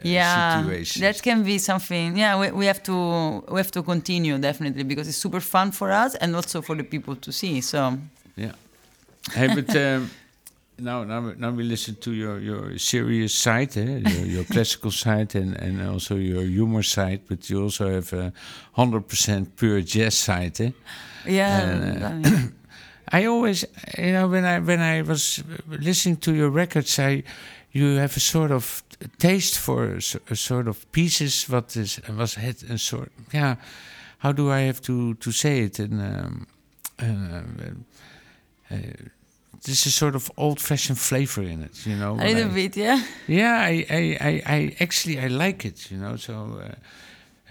yeah 0.04 0.62
situation. 0.62 1.02
that 1.02 1.20
can 1.24 1.44
be 1.44 1.58
something 1.58 2.16
yeah 2.16 2.40
we, 2.40 2.52
we 2.52 2.66
have 2.68 2.84
to 2.84 3.44
we 3.50 3.58
have 3.58 3.72
to 3.72 3.82
continue 3.82 4.38
definitely 4.38 4.84
because 4.84 5.08
it's 5.08 5.18
super 5.18 5.40
fun 5.40 5.72
for 5.72 5.92
us 5.92 6.14
and 6.22 6.36
also 6.36 6.62
for 6.62 6.76
the 6.76 6.84
people 6.84 7.16
to 7.16 7.32
see 7.32 7.62
so 7.62 7.98
Yeah. 8.36 8.52
Hey, 9.34 9.48
but 9.56 9.76
um, 9.76 10.10
now, 10.84 11.04
now, 11.04 11.22
we- 11.22 11.36
now 11.38 11.52
we 11.52 11.64
listen 11.64 11.96
to 11.96 12.12
your, 12.12 12.40
your 12.40 12.78
serious 12.78 13.34
side, 13.34 13.76
eh? 13.78 14.00
your, 14.10 14.26
your 14.36 14.44
classical 14.44 14.92
side, 14.92 15.36
and, 15.36 15.56
and 15.56 15.82
also 15.82 16.16
your 16.16 16.44
humor 16.44 16.84
side. 16.84 17.22
But 17.28 17.50
you 17.50 17.62
also 17.64 17.90
have 17.90 18.14
a 18.14 18.32
hundred 18.74 19.08
percent 19.08 19.56
pure 19.56 19.82
jazz 19.82 20.16
side. 20.18 20.60
Eh? 20.62 20.72
yeah 21.26 22.00
Uh, 22.02 22.08
I 22.08 22.14
mean, 22.14 22.54
I 23.22 23.26
always, 23.28 23.66
you 23.98 24.12
know, 24.12 24.28
when 24.32 24.44
I 24.46 24.60
when 24.60 24.80
I 24.82 25.02
was 25.04 25.44
listening 25.68 26.18
to 26.20 26.32
your 26.34 26.50
records, 26.50 26.98
I 27.00 27.24
you 27.72 27.98
have 27.98 28.16
a 28.18 28.20
sort 28.20 28.52
of 28.52 28.84
taste 29.18 29.60
for 29.60 30.00
a 30.30 30.36
sort 30.36 30.68
of 30.68 30.86
pieces. 30.92 31.46
What 31.50 31.76
is 31.76 32.00
was 32.18 32.36
had 32.36 32.56
a 32.70 32.78
sort, 32.78 33.12
yeah. 33.34 33.56
How 34.18 34.34
do 34.34 34.52
I 34.52 34.66
have 34.68 34.80
to 34.82 35.14
to 35.16 35.32
say 35.32 35.64
it? 35.66 35.80
And 35.80 36.02
um, 36.02 36.48
uh, 37.00 37.42
uh, 38.72 38.78
there's 39.66 39.86
a 39.86 39.92
sort 39.92 40.16
of 40.16 40.30
old-fashioned 40.38 40.98
flavor 41.00 41.42
in 41.42 41.64
it, 41.64 41.86
you 41.86 41.96
know. 41.96 42.14
a 42.16 42.28
little 42.34 42.52
I- 42.52 42.54
bit 42.54 42.78
yeah 42.78 43.02
yeah, 43.28 43.58
I, 43.62 43.86
I, 43.90 44.18
I, 44.30 44.42
I 44.56 44.76
actually 44.80 45.20
I 45.20 45.28
like 45.28 45.66
it, 45.66 45.90
you 45.92 45.98
know. 45.98 46.18
So 46.18 46.34
uh, 46.34 46.76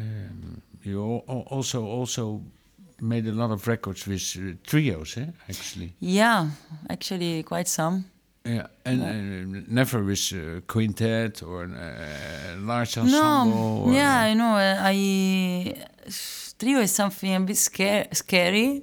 um, 0.01 0.61
you 0.83 1.01
al- 1.03 1.25
al- 1.29 1.47
also 1.51 1.85
also 1.85 2.41
made 3.01 3.27
a 3.27 3.33
lot 3.33 3.51
of 3.51 3.67
records 3.67 4.07
with 4.07 4.37
uh, 4.39 4.55
trios, 4.67 5.17
eh? 5.17 5.27
Actually, 5.49 5.93
yeah 6.01 6.49
actually 6.89 7.43
quite 7.43 7.69
some 7.69 8.05
yeah, 8.45 8.67
and 8.85 9.03
uh, 9.03 9.61
never 9.69 10.03
with 10.03 10.33
uh, 10.33 10.61
quintet 10.67 11.43
or 11.43 11.65
uh, 11.65 12.57
large 12.59 12.99
ensemble. 12.99 13.87
No, 13.87 13.93
yeah, 13.93 14.19
I 14.31 14.35
know. 14.35 14.57
uh, 14.57 14.79
I 14.81 15.75
trio 16.59 16.81
is 16.81 16.91
something 16.93 17.35
a 17.35 17.41
bit 17.41 17.57
scare, 17.57 18.09
scary, 18.13 18.83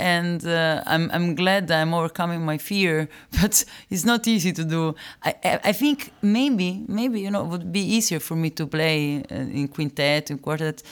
and 0.00 0.44
uh, 0.46 0.82
I'm 0.86 1.10
I'm 1.12 1.34
glad 1.34 1.68
that 1.68 1.80
I'm 1.82 1.94
overcoming 1.94 2.44
my 2.44 2.58
fear. 2.58 3.08
But 3.40 3.64
it's 3.90 4.04
not 4.04 4.26
easy 4.26 4.52
to 4.52 4.64
do. 4.64 4.94
I 5.22 5.34
I, 5.44 5.60
I 5.70 5.72
think 5.72 6.12
maybe 6.22 6.84
maybe 6.88 7.20
you 7.20 7.30
know 7.30 7.42
it 7.44 7.48
would 7.48 7.72
be 7.72 7.80
easier 7.96 8.20
for 8.20 8.36
me 8.36 8.50
to 8.50 8.66
play 8.66 9.22
uh, 9.30 9.34
in 9.60 9.68
quintet 9.68 10.30
in 10.30 10.38
quartet, 10.38 10.82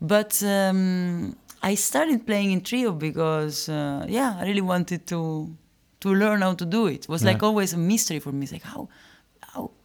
but. 0.00 0.42
Um, 0.42 1.36
I 1.60 1.74
started 1.74 2.24
playing 2.24 2.52
in 2.52 2.60
trio 2.60 2.92
because, 2.92 3.68
uh, 3.68 4.06
yeah, 4.08 4.36
I 4.38 4.44
really 4.44 4.60
wanted 4.60 5.08
to 5.08 5.48
to 6.00 6.14
learn 6.14 6.42
how 6.42 6.54
to 6.54 6.64
do 6.64 6.86
it. 6.86 7.00
It 7.04 7.08
was 7.08 7.24
like 7.24 7.42
always 7.42 7.72
a 7.72 7.76
mystery 7.76 8.20
for 8.20 8.30
me. 8.32 8.44
It's 8.44 8.52
like 8.52 8.62
how 8.62 8.82
how 8.82 8.88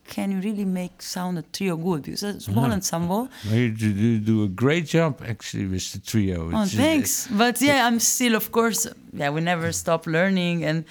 can 0.08 0.32
you 0.32 0.40
really 0.40 0.66
make 0.66 1.02
sound 1.02 1.38
a 1.38 1.42
trio 1.42 1.76
good? 1.78 2.04
Because 2.04 2.24
a 2.24 2.40
small 2.40 2.68
Yeah. 2.68 2.74
ensemble. 2.74 3.30
Well, 3.46 3.56
you 3.56 3.72
do, 3.72 3.90
you 3.90 4.20
do 4.20 4.44
a 4.44 4.48
great 4.48 4.86
job 4.86 5.22
actually 5.26 5.66
with 5.68 5.92
the 5.94 6.00
trio. 6.00 6.52
Oh, 6.54 6.64
It's, 6.64 6.74
uh, 6.74 6.78
thanks. 6.78 7.28
But 7.32 7.62
yeah, 7.62 7.88
I'm 7.88 8.00
still, 8.00 8.36
of 8.36 8.52
course, 8.52 8.88
yeah, 9.14 9.30
we 9.30 9.42
never 9.42 9.72
stop 9.72 10.06
learning, 10.08 10.64
and 10.66 10.86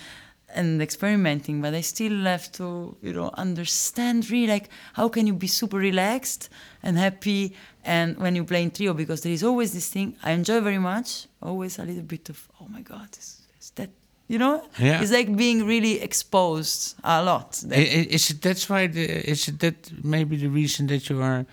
and 0.54 0.82
experimenting, 0.82 1.62
but 1.62 1.72
I 1.72 1.80
still 1.80 2.24
have 2.24 2.52
to, 2.52 2.94
you 3.00 3.14
know, 3.14 3.30
understand 3.38 4.30
really 4.30 4.48
like 4.52 4.68
how 4.92 5.08
can 5.08 5.26
you 5.26 5.32
be 5.32 5.46
super 5.46 5.78
relaxed 5.78 6.50
and 6.82 6.98
happy 6.98 7.54
and 7.84 8.18
when 8.18 8.36
you 8.36 8.44
play 8.44 8.62
in 8.62 8.70
trio 8.70 8.92
because 8.92 9.22
there 9.22 9.32
is 9.32 9.42
always 9.42 9.72
this 9.72 9.88
thing 9.88 10.14
I 10.22 10.32
enjoy 10.32 10.60
very 10.60 10.78
much, 10.78 11.26
always 11.40 11.78
a 11.78 11.84
little 11.84 12.02
bit 12.02 12.28
of 12.28 12.48
oh 12.60 12.66
my 12.68 12.82
god, 12.82 13.08
is, 13.18 13.40
is 13.60 13.70
that 13.76 13.88
you 14.32 14.38
know? 14.38 14.62
Yeah. 14.78 15.02
It's 15.02 15.12
like 15.12 15.36
being 15.36 15.66
really 15.66 16.00
exposed 16.00 16.94
a 17.04 17.22
lot. 17.22 17.62
Is 17.70 18.30
it 18.30 18.40
that's 18.40 18.66
why? 18.70 18.86
The, 18.86 19.30
is 19.30 19.48
it 19.48 19.58
that 19.58 19.92
maybe 20.02 20.36
the 20.36 20.48
reason 20.48 20.86
that 20.86 21.10
you 21.10 21.20
are, 21.20 21.44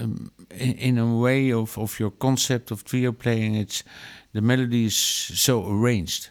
um, 0.00 0.30
in, 0.50 0.72
in 0.88 0.98
a 0.98 1.16
way 1.16 1.52
of 1.52 1.78
of 1.78 1.98
your 1.98 2.10
concept 2.10 2.70
of 2.70 2.84
trio 2.84 3.12
playing? 3.12 3.54
It's 3.54 3.84
the 4.34 4.42
melody 4.42 4.84
is 4.84 4.96
so 4.96 5.66
arranged. 5.66 6.28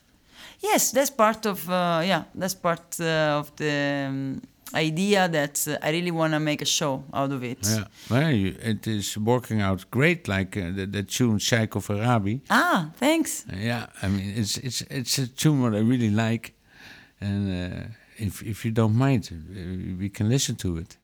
Yes, 0.60 0.92
that's 0.92 1.10
part 1.10 1.46
of 1.46 1.68
uh, 1.68 2.02
yeah, 2.06 2.24
that's 2.36 2.56
part 2.56 3.00
uh, 3.00 3.40
of 3.40 3.52
the 3.56 4.06
um, 4.08 4.42
idea 4.74 5.28
that 5.30 5.68
uh, 5.68 5.78
I 5.82 5.92
really 5.92 6.12
want 6.12 6.34
to 6.34 6.40
make 6.40 6.62
a 6.62 6.66
show 6.66 7.04
out 7.14 7.32
of 7.32 7.44
it. 7.44 7.60
Yeah, 7.64 7.86
well, 8.10 8.32
you, 8.32 8.56
it 8.62 8.88
is 8.88 9.18
working 9.18 9.62
out 9.62 9.86
great. 9.92 10.28
Like 10.28 10.58
uh, 10.58 10.72
the, 10.72 10.86
the 10.86 11.04
tune 11.04 11.40
"Sheik 11.40 11.76
of 11.76 11.90
Araby." 11.90 12.42
Ah, 12.50 12.92
thanks. 12.98 13.46
Uh, 13.52 13.56
yeah, 13.58 13.86
I 14.02 14.08
mean 14.08 14.34
it's 14.36 14.58
it's 14.58 14.82
it's 14.90 15.18
a 15.18 15.28
tune 15.28 15.62
what 15.62 15.74
I 15.74 15.80
really 15.80 16.10
like, 16.10 16.54
and 17.22 17.50
uh, 17.50 17.88
if 18.18 18.42
if 18.44 18.66
you 18.66 18.72
don't 18.72 18.96
mind, 18.96 19.30
uh, 19.32 19.98
we 20.00 20.10
can 20.10 20.30
listen 20.30 20.56
to 20.58 20.78
it. 20.78 20.98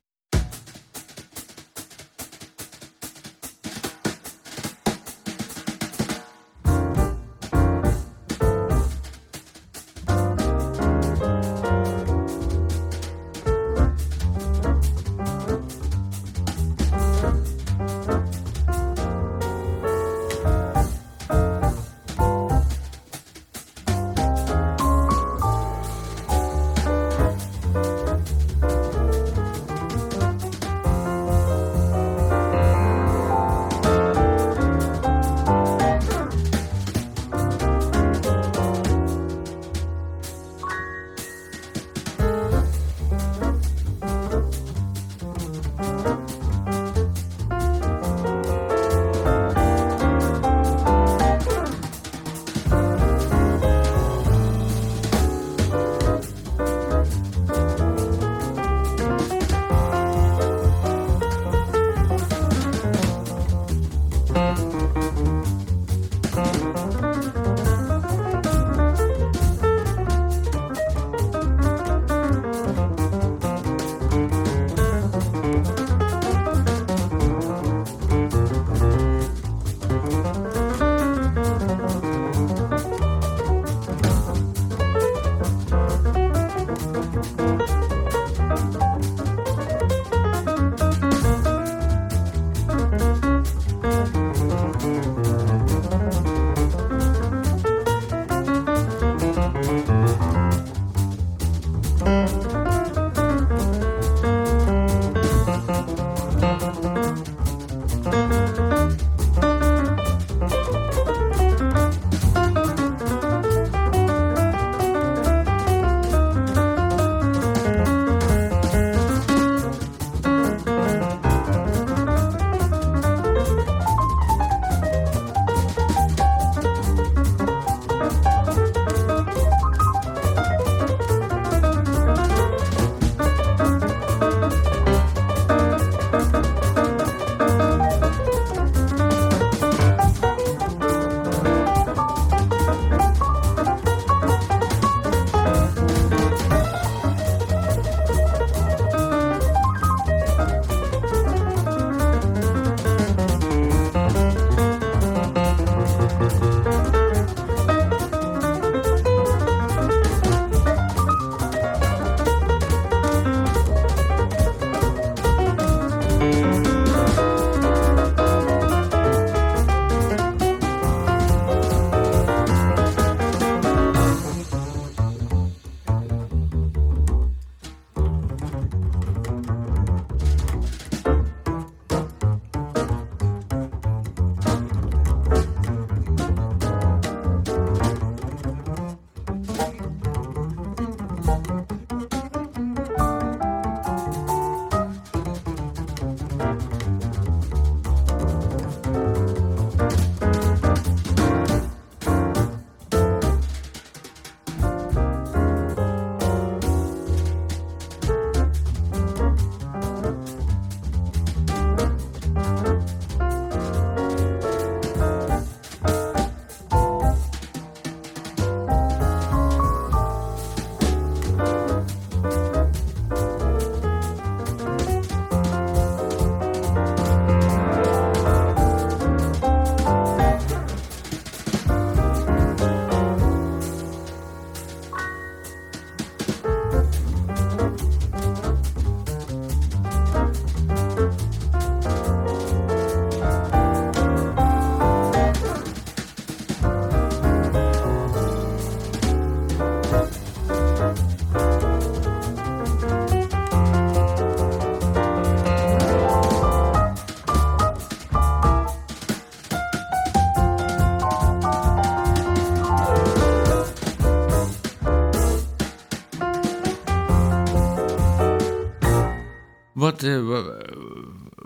What 270.04 270.46
uh, 270.46 270.76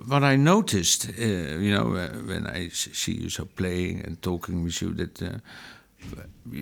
what 0.05 0.23
I 0.23 0.35
noticed, 0.35 1.09
uh, 1.09 1.23
you 1.23 1.73
know, 1.73 1.95
uh, 1.95 2.09
when 2.25 2.47
I 2.47 2.69
see 2.69 3.13
you 3.13 3.29
so 3.29 3.45
playing 3.45 4.01
and 4.05 4.21
talking 4.21 4.63
with 4.63 4.81
you, 4.81 4.93
that 4.93 5.21
uh, 5.21 5.39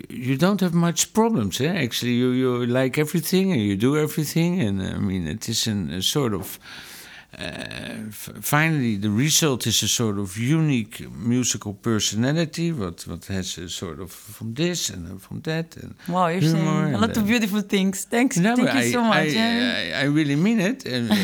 you 0.08 0.36
don't 0.36 0.60
have 0.60 0.74
much 0.74 1.12
problems. 1.12 1.60
Eh? 1.60 1.66
Actually, 1.66 2.12
you 2.12 2.30
you 2.30 2.66
like 2.66 2.98
everything 2.98 3.52
and 3.52 3.60
you 3.60 3.76
do 3.76 3.96
everything, 3.96 4.60
and 4.60 4.82
I 4.82 4.98
mean, 4.98 5.26
it 5.26 5.48
is 5.48 5.66
an, 5.66 5.90
a 5.90 6.02
sort 6.02 6.34
of. 6.34 6.58
Uh, 7.38 8.10
finally, 8.40 8.96
the 8.96 9.08
result 9.08 9.66
is 9.66 9.82
a 9.82 9.88
sort 9.88 10.18
of 10.18 10.36
unique 10.36 11.08
musical 11.10 11.72
personality, 11.72 12.72
what 12.72 13.06
what 13.06 13.24
has 13.26 13.56
a 13.58 13.68
sort 13.68 14.00
of 14.00 14.10
from 14.12 14.52
this 14.54 14.90
and 14.90 15.10
uh, 15.10 15.18
from 15.18 15.40
that, 15.40 15.76
and 15.76 15.94
Wow, 16.08 16.26
you're 16.28 16.42
saying 16.42 16.94
a 16.94 16.98
lot 16.98 17.16
of 17.16 17.26
beautiful 17.26 17.62
things. 17.62 18.04
Thanks. 18.04 18.36
no, 18.36 18.54
Thank 18.54 18.72
you 18.74 18.80
I, 18.80 18.90
so 18.92 19.02
much. 19.02 19.34
I. 19.34 19.92
I, 19.94 20.00
I 20.02 20.04
really 20.04 20.36
mean 20.36 20.60
it. 20.60 20.84
And, 20.84 21.10
uh, 21.10 21.16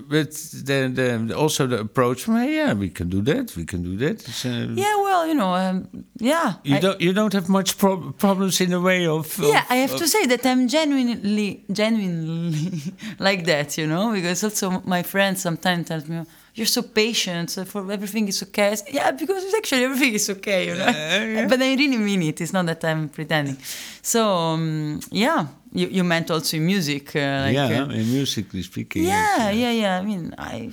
but 0.08 0.32
the, 0.32 0.90
the, 1.28 1.36
also 1.36 1.66
the 1.68 1.80
approach 1.80 2.24
from, 2.24 2.36
hey, 2.38 2.56
yeah, 2.56 2.72
we 2.74 2.88
can 2.90 3.08
do 3.08 3.22
that. 3.22 3.54
We 3.56 3.64
can 3.64 3.82
do 3.84 3.96
that. 3.98 4.26
It's, 4.28 4.44
uh, 4.44 4.66
yeah, 4.74 4.96
well, 4.96 5.26
you 5.26 5.34
know, 5.34 5.54
um, 5.54 6.04
yeah. 6.18 6.54
You 6.64 6.80
don't. 6.80 7.00
You 7.00 7.12
don't 7.12 7.32
have 7.34 7.48
much 7.48 7.78
prob- 7.78 8.18
problems 8.18 8.60
in 8.60 8.70
the 8.70 8.80
way 8.80 9.06
of. 9.06 9.38
yeah, 9.38 9.60
of- 9.60 9.70
I 9.70 9.76
have 9.76 9.96
to 9.96 10.08
say 10.08 10.26
that 10.26 10.44
I'm 10.44 10.66
genuinely, 10.66 11.64
genuinely 11.70 12.82
like 13.18 13.44
that, 13.46 13.78
you 13.78 13.86
know, 13.86 14.12
because 14.12 14.42
also 14.42 14.82
my 14.84 15.02
friends 15.02 15.35
sometimes 15.38 15.88
tell 15.88 16.02
me, 16.06 16.24
"You're 16.54 16.66
so 16.66 16.82
patient, 16.82 17.50
so 17.50 17.64
for 17.64 17.90
everything 17.90 18.28
is 18.28 18.42
okay." 18.42 18.74
Say, 18.76 18.90
yeah, 18.92 19.10
because 19.10 19.44
it's 19.44 19.54
actually 19.54 19.84
everything 19.84 20.14
is 20.14 20.28
okay, 20.30 20.66
you 20.68 20.74
know. 20.74 20.86
yeah. 20.86 21.46
but 21.48 21.60
I 21.60 21.74
really 21.74 21.96
mean 21.96 22.22
it. 22.22 22.40
It's 22.40 22.52
not 22.52 22.66
that 22.66 22.84
I'm 22.84 23.08
pretending. 23.08 23.56
So 24.02 24.20
um, 24.28 25.00
yeah, 25.10 25.46
you, 25.72 25.88
you 25.88 26.04
meant 26.04 26.30
also 26.30 26.56
in 26.56 26.66
music, 26.66 27.14
uh, 27.16 27.44
like, 27.46 27.54
yeah, 27.54 27.82
uh, 27.82 27.88
in 27.90 28.10
musically 28.12 28.62
speaking. 28.62 29.04
yeah, 29.04 29.48
uh, 29.48 29.50
yeah, 29.50 29.70
yeah. 29.72 29.98
I 29.98 30.02
mean, 30.02 30.34
I, 30.38 30.70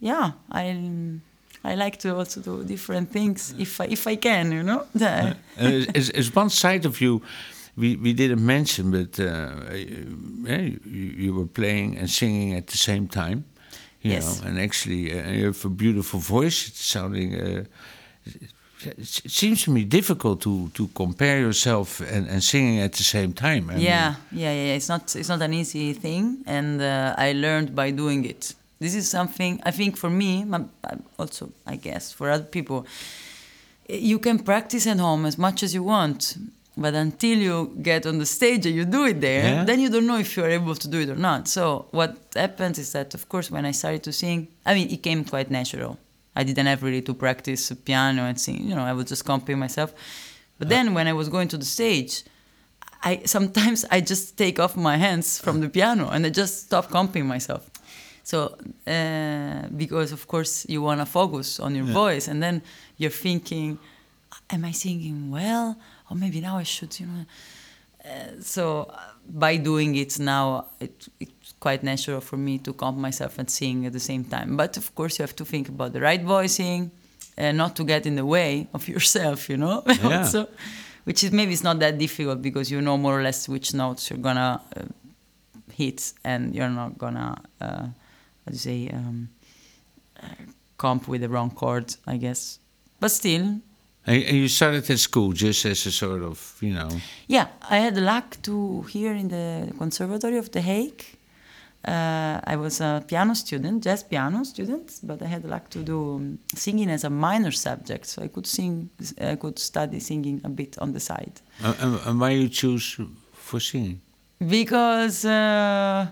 yeah, 0.00 0.32
I. 0.50 1.20
I 1.64 1.74
like 1.74 1.96
to 1.98 2.14
also 2.14 2.40
do 2.40 2.62
different 2.62 3.10
things 3.10 3.52
if 3.58 3.80
I, 3.80 3.86
if 3.86 4.06
I 4.06 4.14
can, 4.14 4.52
you 4.52 4.62
know. 4.62 4.86
Uh, 5.00 5.34
as, 5.56 6.10
as 6.10 6.32
one 6.32 6.48
side 6.48 6.84
of 6.86 7.00
you, 7.00 7.22
we, 7.76 7.96
we 7.96 8.12
didn't 8.12 8.44
mention, 8.44 8.90
but 8.90 9.18
uh, 9.20 9.74
you, 9.74 10.78
you 10.84 11.34
were 11.34 11.46
playing 11.46 11.98
and 11.98 12.08
singing 12.08 12.54
at 12.54 12.68
the 12.68 12.78
same 12.78 13.08
time. 13.08 13.44
You 14.02 14.12
Yes. 14.12 14.24
know, 14.42 14.48
and 14.48 14.58
actually, 14.58 15.10
uh, 15.12 15.30
you 15.30 15.46
have 15.46 15.64
a 15.64 15.68
beautiful 15.70 16.20
voice. 16.20 16.68
It's 16.68 16.84
sounding. 16.84 17.34
Uh, 17.34 17.64
it 18.84 19.06
seems 19.30 19.62
to 19.64 19.70
me 19.70 19.84
difficult 19.84 20.40
to, 20.42 20.68
to 20.74 20.86
compare 20.94 21.40
yourself 21.40 22.00
and, 22.00 22.28
and 22.28 22.42
singing 22.42 22.78
at 22.80 22.92
the 22.92 23.02
same 23.02 23.32
time. 23.32 23.70
I 23.70 23.74
mean, 23.74 23.82
yeah, 23.82 24.14
yeah, 24.30 24.52
yeah. 24.52 24.76
It's 24.76 24.88
not 24.88 25.16
it's 25.16 25.28
not 25.28 25.40
an 25.42 25.52
easy 25.54 25.94
thing, 25.94 26.42
and 26.46 26.80
uh, 26.82 27.14
I 27.16 27.32
learned 27.32 27.74
by 27.74 27.90
doing 27.90 28.24
it. 28.26 28.54
This 28.78 28.94
is 28.94 29.08
something 29.10 29.60
I 29.64 29.70
think 29.70 29.96
for 29.96 30.10
me, 30.10 30.44
uh, 30.52 30.60
also 31.18 31.50
I 31.66 31.76
guess 31.76 32.12
for 32.12 32.30
other 32.30 32.44
people, 32.44 32.86
you 33.88 34.18
can 34.18 34.38
practice 34.38 34.86
at 34.86 34.98
home 34.98 35.24
as 35.26 35.38
much 35.38 35.62
as 35.62 35.72
you 35.72 35.82
want, 35.82 36.36
but 36.76 36.94
until 36.94 37.38
you 37.38 37.74
get 37.82 38.06
on 38.06 38.18
the 38.18 38.26
stage 38.26 38.66
and 38.66 38.74
you 38.74 38.84
do 38.84 39.04
it 39.06 39.20
there, 39.20 39.42
Yeah. 39.44 39.64
then 39.64 39.80
you 39.80 39.88
don't 39.88 40.06
know 40.06 40.18
if 40.18 40.36
you 40.36 40.44
are 40.44 40.50
able 40.60 40.74
to 40.74 40.88
do 40.88 40.98
it 41.00 41.08
or 41.08 41.16
not. 41.16 41.48
So 41.48 41.86
what 41.92 42.16
happens 42.34 42.78
is 42.78 42.92
that, 42.92 43.14
of 43.14 43.28
course, 43.28 43.50
when 43.50 43.64
I 43.64 43.72
started 43.72 44.02
to 44.04 44.12
sing, 44.12 44.48
I 44.64 44.74
mean, 44.74 44.88
it 44.90 45.02
came 45.02 45.24
quite 45.24 45.50
natural. 45.50 45.98
I 46.34 46.42
didn't 46.44 46.66
have 46.66 46.82
really 46.82 47.02
to 47.02 47.14
practice 47.14 47.72
piano 47.84 48.22
and 48.24 48.38
sing. 48.38 48.60
You 48.68 48.74
know, 48.74 48.84
I 48.84 48.92
would 48.92 49.06
just 49.06 49.24
copy 49.24 49.54
myself. 49.54 49.94
But 50.58 50.68
then 50.68 50.92
when 50.94 51.06
I 51.08 51.12
was 51.14 51.28
going 51.28 51.48
to 51.48 51.56
the 51.58 51.64
stage, 51.78 52.24
I 53.02 53.22
sometimes 53.24 53.84
I 53.90 54.00
just 54.00 54.36
take 54.36 54.58
off 54.58 54.76
my 54.76 54.96
hands 54.96 55.38
from 55.38 55.60
the 55.60 55.68
piano 55.68 56.08
and 56.12 56.26
I 56.26 56.30
just 56.30 56.54
stop 56.66 56.90
comping 56.90 57.26
myself. 57.26 57.62
So 58.22 58.56
uh, 58.86 59.68
because 59.76 60.12
of 60.12 60.26
course 60.26 60.66
you 60.68 60.82
want 60.82 61.00
to 61.00 61.06
focus 61.06 61.60
on 61.60 61.74
your 61.74 61.84
voice, 62.02 62.26
and 62.30 62.42
then 62.42 62.62
you're 62.98 63.18
thinking, 63.28 63.78
"Am 64.50 64.64
I 64.64 64.72
singing 64.72 65.30
well? 65.30 65.76
Or 66.10 66.16
maybe 66.16 66.40
now 66.40 66.56
I 66.58 66.62
should," 66.64 66.98
you 67.00 67.06
know. 67.06 67.24
Uh, 68.04 68.40
so 68.40 68.82
uh, 68.82 69.00
by 69.28 69.56
doing 69.56 69.96
it 69.96 70.18
now, 70.20 70.66
it, 70.78 71.08
it's 71.18 71.52
quite 71.58 71.82
natural 71.82 72.20
for 72.20 72.36
me 72.36 72.58
to 72.58 72.72
comp 72.72 72.96
myself 72.98 73.38
and 73.38 73.50
sing 73.50 73.84
at 73.86 73.92
the 73.92 74.00
same 74.00 74.24
time. 74.24 74.56
But 74.56 74.76
of 74.76 74.94
course, 74.94 75.18
you 75.18 75.22
have 75.24 75.34
to 75.36 75.44
think 75.44 75.68
about 75.68 75.92
the 75.92 76.00
right 76.00 76.22
voicing, 76.22 76.90
and 77.36 77.56
not 77.58 77.74
to 77.76 77.84
get 77.84 78.06
in 78.06 78.14
the 78.14 78.24
way 78.24 78.68
of 78.72 78.86
yourself, 78.94 79.48
you 79.48 79.56
know. 79.56 79.82
Yeah. 79.86 80.18
also, 80.18 80.48
which 81.04 81.24
is 81.24 81.32
maybe 81.32 81.52
it's 81.52 81.64
not 81.64 81.78
that 81.80 81.98
difficult 81.98 82.42
because 82.42 82.70
you 82.70 82.80
know 82.80 82.96
more 82.96 83.18
or 83.18 83.22
less 83.22 83.48
which 83.48 83.74
notes 83.74 84.08
you're 84.10 84.18
gonna 84.20 84.60
uh, 84.76 84.82
hit, 85.72 86.12
and 86.24 86.54
you're 86.54 86.70
not 86.70 86.96
gonna, 86.98 87.36
uh, 87.60 87.66
how 87.66 88.48
do 88.48 88.52
you 88.52 88.58
say, 88.58 88.88
um, 88.90 89.28
uh, 90.22 90.26
comp 90.78 91.08
with 91.08 91.22
the 91.22 91.28
wrong 91.28 91.50
chord, 91.50 91.94
I 92.06 92.16
guess. 92.18 92.60
But 93.00 93.10
still, 93.10 93.60
And, 94.06 94.22
you 94.22 94.48
started 94.48 94.88
at 94.88 94.98
school 94.98 95.32
just 95.32 95.64
as 95.64 95.84
a 95.86 95.90
sort 95.90 96.22
of, 96.22 96.56
you 96.60 96.72
know. 96.72 96.88
Yeah, 97.26 97.48
I 97.68 97.78
had 97.78 97.94
the 97.94 98.00
luck 98.00 98.38
to 98.42 98.82
hear 98.82 99.12
in 99.12 99.28
the 99.28 99.72
Conservatory 99.76 100.38
of 100.38 100.50
The 100.52 100.60
Hague. 100.60 101.04
Uh, 101.86 102.40
I 102.44 102.56
was 102.56 102.80
a 102.80 103.04
piano 103.06 103.34
student, 103.34 103.84
jazz 103.84 104.02
piano 104.02 104.44
student, 104.44 104.98
but 105.04 105.22
I 105.22 105.26
had 105.26 105.42
the 105.42 105.48
luck 105.48 105.70
to 105.70 105.78
do 105.84 106.16
um, 106.16 106.38
singing 106.54 106.90
as 106.90 107.04
a 107.04 107.10
minor 107.10 107.52
subject, 107.52 108.06
so 108.06 108.22
I 108.22 108.28
could 108.28 108.46
sing, 108.46 108.90
I 109.20 109.36
could 109.36 109.58
study 109.58 110.00
singing 110.00 110.40
a 110.42 110.48
bit 110.48 110.78
on 110.78 110.92
the 110.92 111.00
side. 111.00 111.40
And, 111.62 111.76
and, 111.80 112.00
and 112.06 112.20
why 112.20 112.30
you 112.30 112.48
choose 112.48 112.98
for 113.32 113.60
singing? 113.60 114.00
Because, 114.38 115.24
uh, 115.24 116.08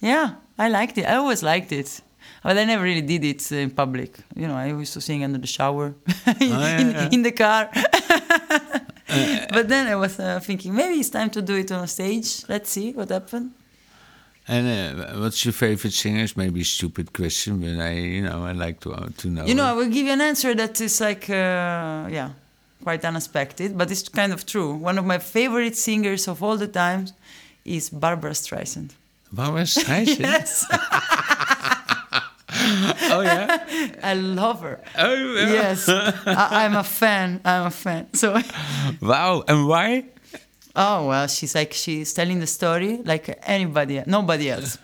yeah, 0.00 0.34
I 0.58 0.68
liked 0.68 0.98
it. 0.98 1.06
I 1.06 1.16
always 1.16 1.42
liked 1.42 1.72
it. 1.72 2.02
But 2.46 2.58
I 2.58 2.64
never 2.64 2.84
really 2.84 3.02
did 3.02 3.24
it 3.24 3.50
in 3.50 3.70
public. 3.70 4.18
You 4.36 4.46
know, 4.46 4.54
I 4.54 4.66
used 4.66 4.92
to 4.92 5.00
sing 5.00 5.24
under 5.24 5.36
the 5.36 5.48
shower, 5.48 5.86
in, 6.40 6.48
yeah, 6.48 6.78
in, 6.78 6.90
yeah. 6.92 7.08
in 7.10 7.22
the 7.22 7.32
car. 7.32 7.68
but 9.56 9.68
then 9.68 9.88
I 9.88 9.96
was 9.96 10.20
uh, 10.20 10.38
thinking, 10.38 10.72
maybe 10.72 10.94
it's 11.00 11.10
time 11.10 11.28
to 11.30 11.42
do 11.42 11.56
it 11.56 11.72
on 11.72 11.82
a 11.82 11.88
stage. 11.88 12.44
Let's 12.48 12.70
see 12.70 12.92
what 12.92 13.08
happens. 13.08 13.50
And 14.46 14.64
uh, 14.68 15.18
what's 15.18 15.44
your 15.44 15.54
favorite 15.54 15.92
singers? 15.92 16.36
Maybe 16.36 16.60
a 16.60 16.64
stupid 16.64 17.12
question, 17.12 17.58
but 17.62 17.84
I, 17.84 17.94
you 17.94 18.22
know, 18.22 18.44
I 18.44 18.52
like 18.52 18.78
to 18.82 18.92
uh, 18.92 19.08
to 19.18 19.28
know. 19.28 19.44
You 19.44 19.56
know, 19.56 19.64
I 19.64 19.72
will 19.72 19.90
give 19.96 20.06
you 20.06 20.12
an 20.12 20.20
answer 20.20 20.54
that 20.54 20.80
is 20.80 21.00
like, 21.00 21.28
uh, 21.28 22.06
yeah, 22.18 22.30
quite 22.84 23.04
unexpected, 23.04 23.76
but 23.76 23.90
it's 23.90 24.08
kind 24.08 24.32
of 24.32 24.46
true. 24.46 24.72
One 24.72 24.98
of 24.98 25.04
my 25.04 25.18
favorite 25.18 25.76
singers 25.76 26.28
of 26.28 26.44
all 26.44 26.56
the 26.56 26.68
times 26.68 27.12
is 27.64 27.90
Barbra 27.90 28.34
Streisand. 28.34 28.90
Barbara 29.32 29.62
Streisand. 29.78 30.20
Yes, 30.20 30.64
Oh 33.14 33.20
yeah. 33.22 33.46
I 34.02 34.14
love 34.14 34.60
her. 34.62 34.80
Oh 34.98 35.14
yeah. 35.14 35.52
Yes, 35.52 35.88
I, 35.88 36.64
I'm 36.64 36.74
a 36.76 36.84
fan. 36.84 37.40
I'm 37.44 37.66
a 37.66 37.70
fan. 37.70 38.08
So, 38.14 38.36
Wow. 39.00 39.44
And 39.48 39.68
why? 39.68 40.04
oh 40.74 41.06
well, 41.08 41.26
she's 41.28 41.54
like 41.54 41.72
she's 41.72 42.12
telling 42.12 42.40
the 42.40 42.46
story 42.46 43.00
like 43.04 43.38
anybody, 43.46 44.02
nobody 44.06 44.50
else. 44.50 44.78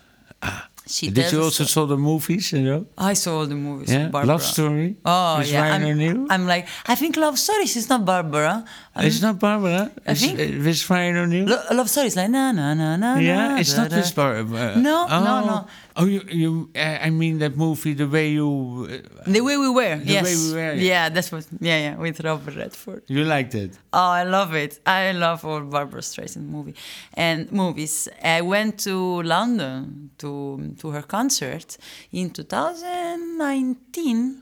She 0.85 1.09
Did 1.09 1.31
you 1.31 1.41
also 1.41 1.63
saw 1.63 1.85
the 1.87 1.95
movies? 1.95 2.51
You 2.51 2.61
know. 2.61 2.85
I 2.97 3.13
saw 3.15 3.39
all 3.39 3.45
the 3.47 3.55
movies. 3.55 3.87
Yeah. 3.89 4.09
Barbara. 4.11 4.33
Love 4.35 4.43
Story. 4.43 4.97
Oh 5.05 5.39
yeah, 5.39 5.61
Ryan 5.61 5.81
I'm, 5.83 5.87
O'Neal. 5.91 6.27
I'm 6.29 6.45
like 6.45 6.67
I 6.85 6.95
think 6.95 7.15
Love 7.15 7.39
Stories 7.39 7.77
is 7.77 7.87
not 7.87 8.03
Barbara. 8.03 8.65
I'm- 8.95 9.05
it's 9.07 9.21
not 9.21 9.39
Barbara. 9.39 9.91
I 10.05 10.11
it's, 10.11 10.19
think- 10.19 10.39
uh, 10.43 10.59
with 10.65 10.89
Ryan 10.89 11.15
O'Neal. 11.23 11.45
Lo- 11.47 11.63
Love 11.71 11.89
Stories 11.89 12.17
like 12.19 12.29
na 12.29 12.51
na 12.51 12.73
na 12.73 12.97
na. 12.97 13.15
yeah, 13.15 13.47
na, 13.55 13.57
it's 13.63 13.71
da, 13.73 13.83
not 13.83 13.91
da. 13.91 13.97
with 14.03 14.11
Barbara. 14.15 14.75
No, 14.75 15.07
oh. 15.09 15.23
no, 15.23 15.33
no. 15.47 15.57
Oh, 15.95 16.05
you, 16.05 16.21
you. 16.27 16.69
Uh, 16.75 16.97
I 17.07 17.11
mean 17.11 17.37
that 17.39 17.55
movie, 17.55 17.93
the 17.93 18.07
way 18.07 18.29
you. 18.31 18.87
Uh, 18.89 18.97
The 19.31 19.41
way 19.41 19.57
we 19.57 19.69
were. 19.69 19.97
The 19.97 20.11
yes. 20.13 20.23
Way 20.25 20.35
We 20.35 20.53
Were, 20.59 20.73
yeah. 20.73 21.09
That's 21.09 21.31
what. 21.31 21.45
Yeah, 21.59 21.77
yeah, 21.85 21.95
with 21.97 22.19
Robert 22.23 22.55
Redford. 22.55 23.03
you 23.07 23.23
liked 23.23 23.53
it. 23.53 23.77
Oh, 23.93 24.09
I 24.21 24.23
love 24.23 24.55
it. 24.55 24.79
I 24.87 25.11
love 25.11 25.45
all 25.45 25.61
Barbra 25.61 26.01
Streisand 26.01 26.47
movie 26.49 26.73
and 27.13 27.51
movies. 27.51 28.07
I 28.23 28.41
went 28.41 28.79
to 28.87 29.21
London 29.21 30.09
to 30.17 30.73
to 30.79 30.89
her 30.89 31.03
concert 31.03 31.77
in 32.11 32.31
2019. 32.31 34.41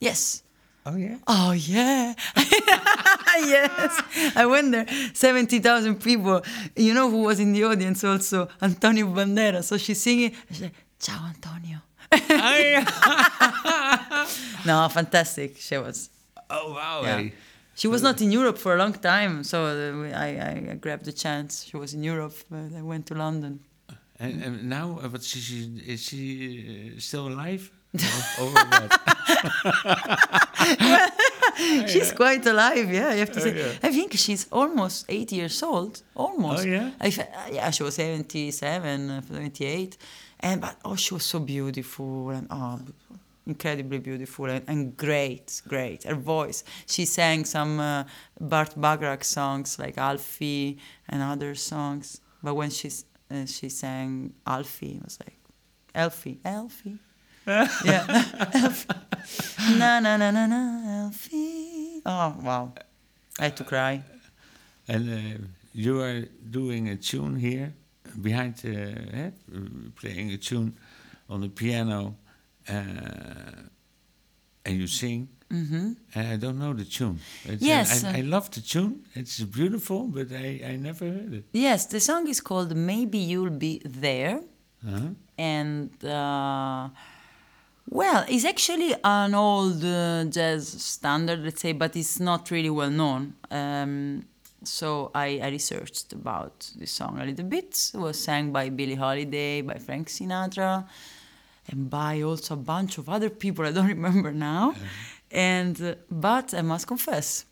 Yes. 0.00 0.42
Oh 0.84 0.96
yeah. 0.96 1.16
Oh 1.28 1.52
yeah, 1.52 2.12
yes. 3.38 4.02
I 4.34 4.44
went 4.46 4.72
there. 4.72 4.86
Seventy 5.14 5.60
thousand 5.60 6.00
people. 6.02 6.42
You 6.76 6.92
know 6.94 7.08
who 7.08 7.22
was 7.22 7.38
in 7.38 7.52
the 7.52 7.62
audience 7.64 8.02
also? 8.02 8.48
Antonio 8.60 9.06
Banderas. 9.06 9.64
So 9.64 9.76
she's 9.78 10.00
singing. 10.02 10.32
She's 10.50 10.62
like, 10.62 10.72
"Ciao, 11.04 11.20
Antonio." 11.34 11.78
No, 14.64 14.88
fantastic. 14.88 15.56
She 15.58 15.76
was. 15.78 16.10
Oh 16.48 16.72
wow. 16.74 17.00
Yeah. 17.02 17.18
hey. 17.18 17.32
She 17.74 17.88
was 17.88 18.02
not 18.02 18.20
in 18.20 18.30
Europe 18.30 18.58
for 18.58 18.74
a 18.74 18.78
long 18.78 18.92
time, 18.92 19.42
so 19.44 19.64
uh, 19.64 20.16
I, 20.26 20.28
I, 20.72 20.74
grabbed 20.84 21.06
the 21.06 21.12
chance. 21.12 21.64
She 21.64 21.76
was 21.78 21.94
in 21.94 22.02
Europe, 22.04 22.34
but 22.50 22.70
I 22.76 22.82
went 22.82 23.06
to 23.06 23.14
London. 23.14 23.60
And, 24.20 24.42
and 24.44 24.68
now, 24.68 24.98
uh, 25.02 25.08
what 25.08 25.22
is 25.22 25.26
she? 25.26 25.80
Is 25.86 26.02
she 26.02 26.92
uh, 26.96 27.00
still 27.00 27.28
alive? 27.28 27.70
what? 28.38 29.00
she's 31.88 32.12
quite 32.12 32.46
alive. 32.46 32.92
Yeah, 32.92 33.12
you 33.12 33.20
have 33.20 33.32
to 33.32 33.40
Oh, 33.40 33.42
say. 33.42 33.56
yeah. 33.58 33.72
I 33.88 33.90
think 33.90 34.12
she's 34.14 34.46
almost 34.52 35.06
eight 35.08 35.32
years 35.32 35.62
old. 35.62 36.02
Almost. 36.14 36.66
Oh, 36.66 36.68
yeah? 36.68 36.90
I 37.00 37.08
uh, 37.08 37.24
yeah, 37.52 37.70
she 37.70 37.82
was 37.82 37.94
77, 37.96 39.10
uh, 39.10 39.20
78, 39.22 39.96
and 40.42 40.60
but 40.60 40.76
oh, 40.84 40.96
she 40.96 41.14
was 41.14 41.24
so 41.24 41.38
beautiful 41.38 42.30
and 42.30 42.46
oh, 42.50 42.80
incredibly 43.46 43.98
beautiful 43.98 44.46
and, 44.46 44.64
and 44.68 44.96
great, 44.96 45.62
great. 45.68 46.04
Her 46.04 46.14
voice. 46.14 46.64
She 46.86 47.04
sang 47.04 47.44
some 47.44 47.80
uh, 47.80 48.04
Burt 48.40 48.74
Bacharach 48.80 49.24
songs 49.24 49.78
like 49.78 49.98
Alfie 49.98 50.78
and 51.08 51.22
other 51.22 51.54
songs. 51.54 52.20
But 52.42 52.54
when 52.54 52.70
she's 52.70 53.04
uh, 53.30 53.46
she 53.46 53.68
sang 53.68 54.34
Alfie, 54.46 54.96
it 54.96 55.04
was 55.04 55.18
like 55.20 55.38
Elfie, 55.94 56.38
Elfie. 56.44 56.98
yeah, 57.46 58.50
Elfie. 58.54 58.88
Na 59.78 60.00
na 60.00 60.16
na 60.16 60.30
na 60.30 60.46
na, 60.46 61.04
Elfie. 61.04 62.02
Oh 62.04 62.36
wow, 62.42 62.72
I 63.38 63.44
had 63.44 63.56
to 63.56 63.64
cry. 63.64 64.02
And 64.88 65.08
uh, 65.08 65.46
you 65.72 66.00
are 66.00 66.22
doing 66.50 66.88
a 66.88 66.96
tune 66.96 67.36
here 67.36 67.74
behind, 68.20 68.54
uh, 68.64 68.68
eh, 68.68 69.30
playing 70.00 70.30
a 70.32 70.36
tune 70.38 70.76
on 71.28 71.40
the 71.40 71.48
piano, 71.48 72.16
uh, 72.68 72.72
and 74.64 74.76
you 74.80 74.86
sing. 74.86 75.28
hmm 75.50 75.92
I 76.14 76.36
don't 76.36 76.58
know 76.58 76.72
the 76.74 76.84
tune. 76.84 77.18
It's, 77.44 77.62
uh, 77.62 77.66
Yes, 77.66 78.04
I, 78.04 78.08
uh, 78.08 78.16
I 78.18 78.20
love 78.22 78.50
the 78.50 78.60
tune. 78.60 79.04
It's 79.14 79.40
beautiful, 79.40 80.06
but 80.08 80.28
I, 80.32 80.60
I 80.72 80.76
never 80.76 81.04
heard 81.06 81.32
it. 81.34 81.44
Yes, 81.52 81.86
the 81.86 82.00
song 82.00 82.28
is 82.28 82.40
called 82.40 82.74
Maybe 82.74 83.18
You'll 83.18 83.50
Be 83.50 83.80
There. 83.84 84.40
Uh-huh. 84.86 85.08
And, 85.38 85.90
uh, 86.04 86.88
well, 87.88 88.24
it's 88.28 88.44
actually 88.44 88.94
an 89.04 89.34
old 89.34 89.84
uh, 89.84 90.24
jazz 90.24 90.68
standard, 90.68 91.40
let's 91.44 91.60
say, 91.60 91.72
but 91.72 91.96
it's 91.96 92.18
not 92.20 92.50
really 92.50 92.70
well 92.70 92.90
known. 92.90 93.34
Um, 93.50 94.24
so 94.64 95.10
I, 95.14 95.40
I 95.42 95.48
researched 95.48 96.12
about 96.12 96.70
this 96.78 96.90
song 96.92 97.18
a 97.20 97.24
little 97.24 97.44
bit. 97.44 97.90
It 97.94 97.98
was 97.98 98.18
sang 98.22 98.52
by 98.52 98.68
Billie 98.70 98.94
Holiday, 98.94 99.62
by 99.62 99.74
Frank 99.78 100.08
Sinatra, 100.08 100.86
and 101.70 101.88
by 101.90 102.22
also 102.22 102.54
a 102.54 102.56
bunch 102.56 102.98
of 102.98 103.08
other 103.08 103.30
people 103.30 103.64
I 103.68 103.72
don't 103.72 103.88
remember 103.88 104.32
now. 104.32 104.74
And 105.30 105.80
uh, 105.80 105.94
but 106.10 106.52
I 106.54 106.62
must 106.62 106.86
confess, 106.86 107.46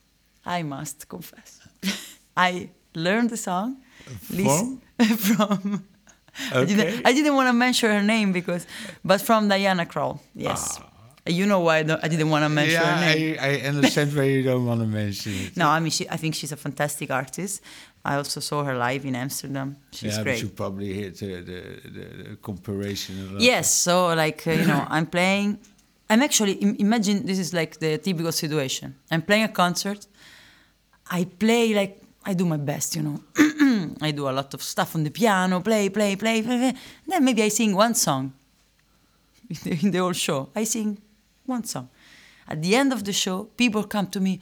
I 0.45 0.63
must 0.63 1.09
confess, 1.09 1.61
I 2.37 2.71
learned 2.95 3.31
the 3.31 3.37
song 3.37 3.77
listen- 4.31 4.81
from. 5.17 5.85
I, 6.53 6.59
Okay. 6.59 6.75
didn't, 6.75 7.07
I 7.07 7.13
didn't 7.13 7.35
want 7.35 7.49
to 7.49 7.53
mention 7.53 7.91
her 7.91 8.03
name 8.03 8.33
because, 8.33 8.65
but 9.05 9.21
from 9.21 9.49
Diana 9.49 9.85
Krall, 9.85 10.21
yes. 10.35 10.79
You 11.27 11.47
know 11.47 11.61
why 11.61 11.79
I, 11.79 11.83
don't, 11.83 12.03
I 12.03 12.09
didn't 12.09 12.31
want 12.31 12.45
to 12.45 12.49
mention 12.49 12.81
yeah, 12.81 12.97
her 12.97 13.15
name. 13.15 13.37
I, 13.41 13.49
I 13.49 13.69
understand 13.69 14.17
why 14.17 14.25
you 14.25 14.43
don't 14.43 14.65
want 14.65 14.81
to 14.81 14.87
mention 15.01 15.33
it. 15.35 15.57
No, 15.57 15.69
I 15.69 15.79
mean, 15.81 15.91
she, 15.91 16.09
I 16.09 16.17
think 16.17 16.35
she's 16.35 16.53
a 16.53 16.57
fantastic 16.57 17.11
artist. 17.11 17.63
I 18.05 18.17
also 18.17 18.41
saw 18.41 18.65
her 18.65 18.75
live 18.75 19.05
in 19.05 19.15
Amsterdam. 19.15 19.77
She's 19.93 20.17
yeah, 20.17 20.23
great. 20.23 20.37
but 20.37 20.43
you 20.43 20.49
probably 20.49 20.95
hit 20.95 21.19
the, 21.19 21.27
the, 21.27 21.91
the, 21.91 22.25
the 22.31 22.37
comparison. 22.37 23.37
Yes, 23.39 23.73
so 23.73 24.15
like 24.15 24.47
uh, 24.47 24.53
you 24.53 24.67
know, 24.67 24.87
I'm 24.89 25.07
playing. 25.17 25.59
I'm 26.09 26.23
actually 26.23 26.59
imagine 26.81 27.27
this 27.27 27.39
is 27.39 27.53
like 27.53 27.79
the 27.79 27.99
typical 27.99 28.33
situation. 28.33 28.97
I'm 29.11 29.23
playing 29.23 29.45
a 29.45 29.49
concert. 29.49 30.07
I 31.11 31.25
play 31.25 31.75
like 31.75 32.03
I 32.25 32.35
do 32.35 32.47
my 32.47 32.57
best, 32.57 32.97
you 32.97 33.03
know. 33.03 33.21
I 34.01 34.11
do 34.11 34.29
a 34.29 34.33
lot 34.33 34.55
of 34.55 34.63
stuff 34.63 34.95
on 34.95 35.05
the 35.05 35.11
piano, 35.11 35.61
play, 35.61 35.89
play, 35.91 36.17
play, 36.17 36.43
play, 36.43 36.59
play. 36.59 36.75
Then 37.07 37.25
maybe 37.25 37.43
I 37.43 37.49
sing 37.49 37.75
one 37.75 37.95
song 37.95 38.33
in 39.51 39.57
the, 39.63 39.87
in 39.87 39.91
the 39.91 39.99
whole 39.99 40.13
show. 40.13 40.49
I 40.55 40.65
sing 40.65 40.99
one 41.51 41.65
song. 41.65 41.89
At 42.49 42.63
the 42.63 42.75
end 42.75 42.93
of 42.93 43.01
the 43.05 43.13
show, 43.13 43.45
people 43.57 43.85
come 43.85 44.07
to 44.09 44.21
me. 44.21 44.41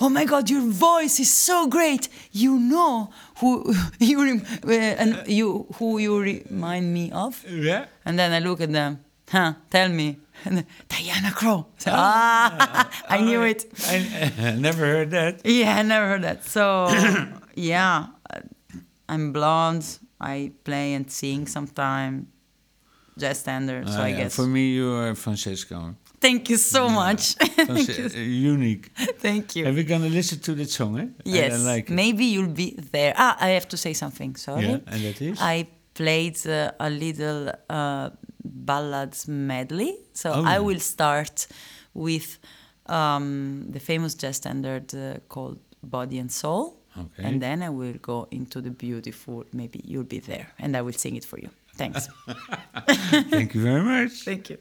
Oh 0.00 0.08
my 0.08 0.24
God, 0.24 0.50
your 0.50 0.62
voice 0.62 1.20
is 1.20 1.30
so 1.46 1.68
great. 1.68 2.08
You 2.32 2.58
know 2.58 3.10
who 3.40 3.74
you 4.00 4.16
rem- 4.24 4.42
uh, 4.66 4.72
and 5.02 5.10
you 5.28 5.66
who 5.78 5.98
you 5.98 6.18
remind 6.20 6.92
me 6.92 7.12
of. 7.12 7.44
Yeah? 7.48 7.84
And 8.04 8.18
then 8.18 8.32
I 8.32 8.40
look 8.40 8.60
at 8.60 8.72
them. 8.72 8.98
Huh? 9.30 9.54
Tell 9.70 9.88
me. 9.88 10.18
And 10.46 10.64
Diana 10.88 11.30
Krall. 11.30 11.64
So, 11.78 11.90
ah, 11.94 12.88
I 13.08 13.20
knew 13.20 13.42
it. 13.42 13.64
I, 13.86 14.32
I 14.48 14.50
never 14.56 14.84
heard 14.84 15.10
that. 15.12 15.34
Yeah, 15.46 15.78
I 15.78 15.82
never 15.82 16.06
heard 16.08 16.22
that. 16.22 16.44
So, 16.44 16.88
yeah, 17.54 18.06
uh, 18.34 18.40
I'm 19.08 19.32
blonde. 19.32 19.86
I 20.20 20.52
play 20.64 20.94
and 20.94 21.08
sing 21.10 21.46
sometimes 21.46 22.26
Jazz 23.16 23.38
standard. 23.40 23.88
So 23.88 24.00
Ah, 24.00 24.04
I 24.04 24.08
yeah, 24.08 24.16
guess. 24.24 24.34
For 24.34 24.46
me, 24.46 24.74
you 24.74 24.90
are 24.92 25.14
Francesco. 25.14 25.94
Thank 26.24 26.42
you 26.50 26.58
so 26.58 26.82
much. 26.88 27.22
Thank 27.74 27.88
you. 27.98 28.04
uh, 28.06 28.18
unique. 28.52 28.86
Thank 29.26 29.46
you. 29.56 29.66
And 29.66 29.74
we're 29.76 29.88
gonna 29.94 30.08
listen 30.20 30.38
to 30.40 30.52
that 30.54 30.70
song, 30.70 30.98
eh? 31.00 31.06
Yes, 31.24 31.52
I, 31.52 31.72
like 31.74 31.86
maybe 31.90 32.24
you'll 32.34 32.54
be 32.64 32.68
there. 32.92 33.12
Ah, 33.16 33.36
I 33.46 33.48
have 33.58 33.66
to 33.68 33.76
say 33.76 33.92
something. 33.94 34.36
Sorry. 34.36 34.66
Yeah, 34.66 34.92
and 34.92 35.00
that 35.04 35.20
is? 35.20 35.38
I 35.40 35.66
played 35.94 36.38
uh, 36.46 36.72
a 36.80 36.88
little 36.90 37.40
uh, 37.68 38.08
ballads 38.44 39.28
medley. 39.28 39.92
So 40.12 40.28
Oh, 40.30 40.44
I 40.44 40.54
yeah. 40.54 40.58
will 40.66 40.80
start 40.80 41.46
with 41.92 42.38
um, 42.86 43.66
the 43.74 43.80
famous 43.80 44.14
jazz 44.14 44.36
standard 44.36 44.94
uh, 44.94 45.18
called 45.28 45.58
Body 45.82 46.18
and 46.18 46.30
Soul. 46.32 46.80
Okay. 46.96 47.24
And 47.28 47.40
then 47.42 47.62
I 47.62 47.70
will 47.70 47.94
go 48.00 48.26
into 48.30 48.60
the 48.60 48.70
beautiful, 48.70 49.44
maybe 49.52 49.80
you'll 49.84 50.04
be 50.16 50.20
there, 50.20 50.46
and 50.58 50.76
I 50.76 50.80
will 50.82 50.92
sing 51.04 51.16
it 51.16 51.24
for 51.24 51.38
you. 51.40 51.50
Thanks. 51.76 52.08
Thank 53.30 53.54
you 53.54 53.62
very 53.62 53.82
much. 53.82 54.12
Thank 54.24 54.50
you. 54.50 54.58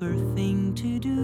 Proper 0.00 0.14
thing 0.34 0.74
to 0.74 0.98
do. 0.98 1.16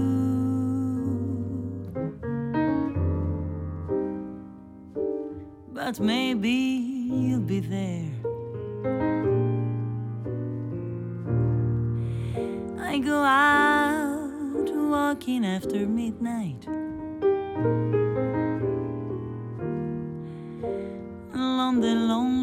But 5.73 5.99
maybe 6.01 6.51
you'll 6.51 7.41
be 7.41 7.61
there. 7.61 8.13
I 12.79 12.99
go 12.99 13.23
out 13.23 14.71
walking 14.75 15.47
after 15.47 15.87
midnight. 15.87 16.67
Along 21.35 21.81
the 21.81 21.95
lonely 21.95 22.36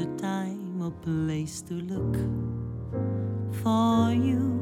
the 0.00 0.06
time 0.16 0.80
or 0.80 0.90
place 1.02 1.60
to 1.60 1.74
look 1.74 2.16
for 3.62 4.12
you. 4.12 4.56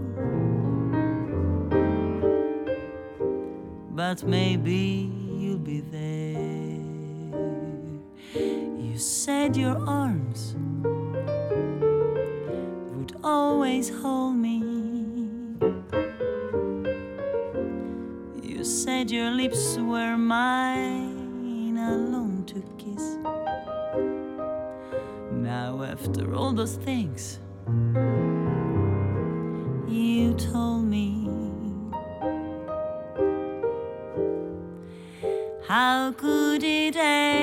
But 3.93 4.25
maybe 4.25 5.13
you'll 5.39 5.59
be 5.59 5.81
there. 5.81 6.83
You 8.35 8.99
said 8.99 9.57
your 9.57 9.79
arms 9.87 10.57
would 12.97 13.15
always 13.23 13.91
hold 13.91 14.35
me. 14.35 14.59
You 18.43 18.65
said 18.65 19.09
your 19.09 19.31
lips 19.31 19.77
were 19.77 20.17
mine 20.17 21.79
alone 21.79 22.45
to 22.47 22.61
kiss. 22.77 23.18
After 26.01 26.35
all 26.35 26.53
those 26.53 26.77
things. 26.77 27.41
You 29.89 30.35
told 30.35 30.85
me, 30.85 31.29
how 35.67 36.13
could 36.13 36.63
it 36.63 36.95
end 36.97 37.38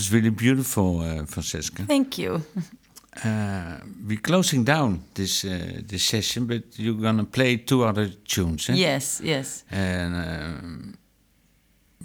was 0.00 0.12
really 0.12 0.30
beautiful, 0.30 1.00
uh, 1.00 1.26
Francesca. 1.26 1.82
Thank 1.86 2.16
you. 2.18 2.42
Uh, 3.24 3.76
we're 4.08 4.20
closing 4.22 4.64
down 4.64 5.00
this 5.14 5.44
uh, 5.44 5.82
this 5.90 6.04
session, 6.04 6.46
but 6.46 6.62
you're 6.78 7.00
gonna 7.02 7.24
play 7.24 7.56
two 7.58 7.84
other 7.84 8.08
tunes, 8.24 8.68
eh? 8.70 8.74
Yes, 8.74 9.20
yes. 9.22 9.64
And 9.70 10.14
um, 10.14 10.94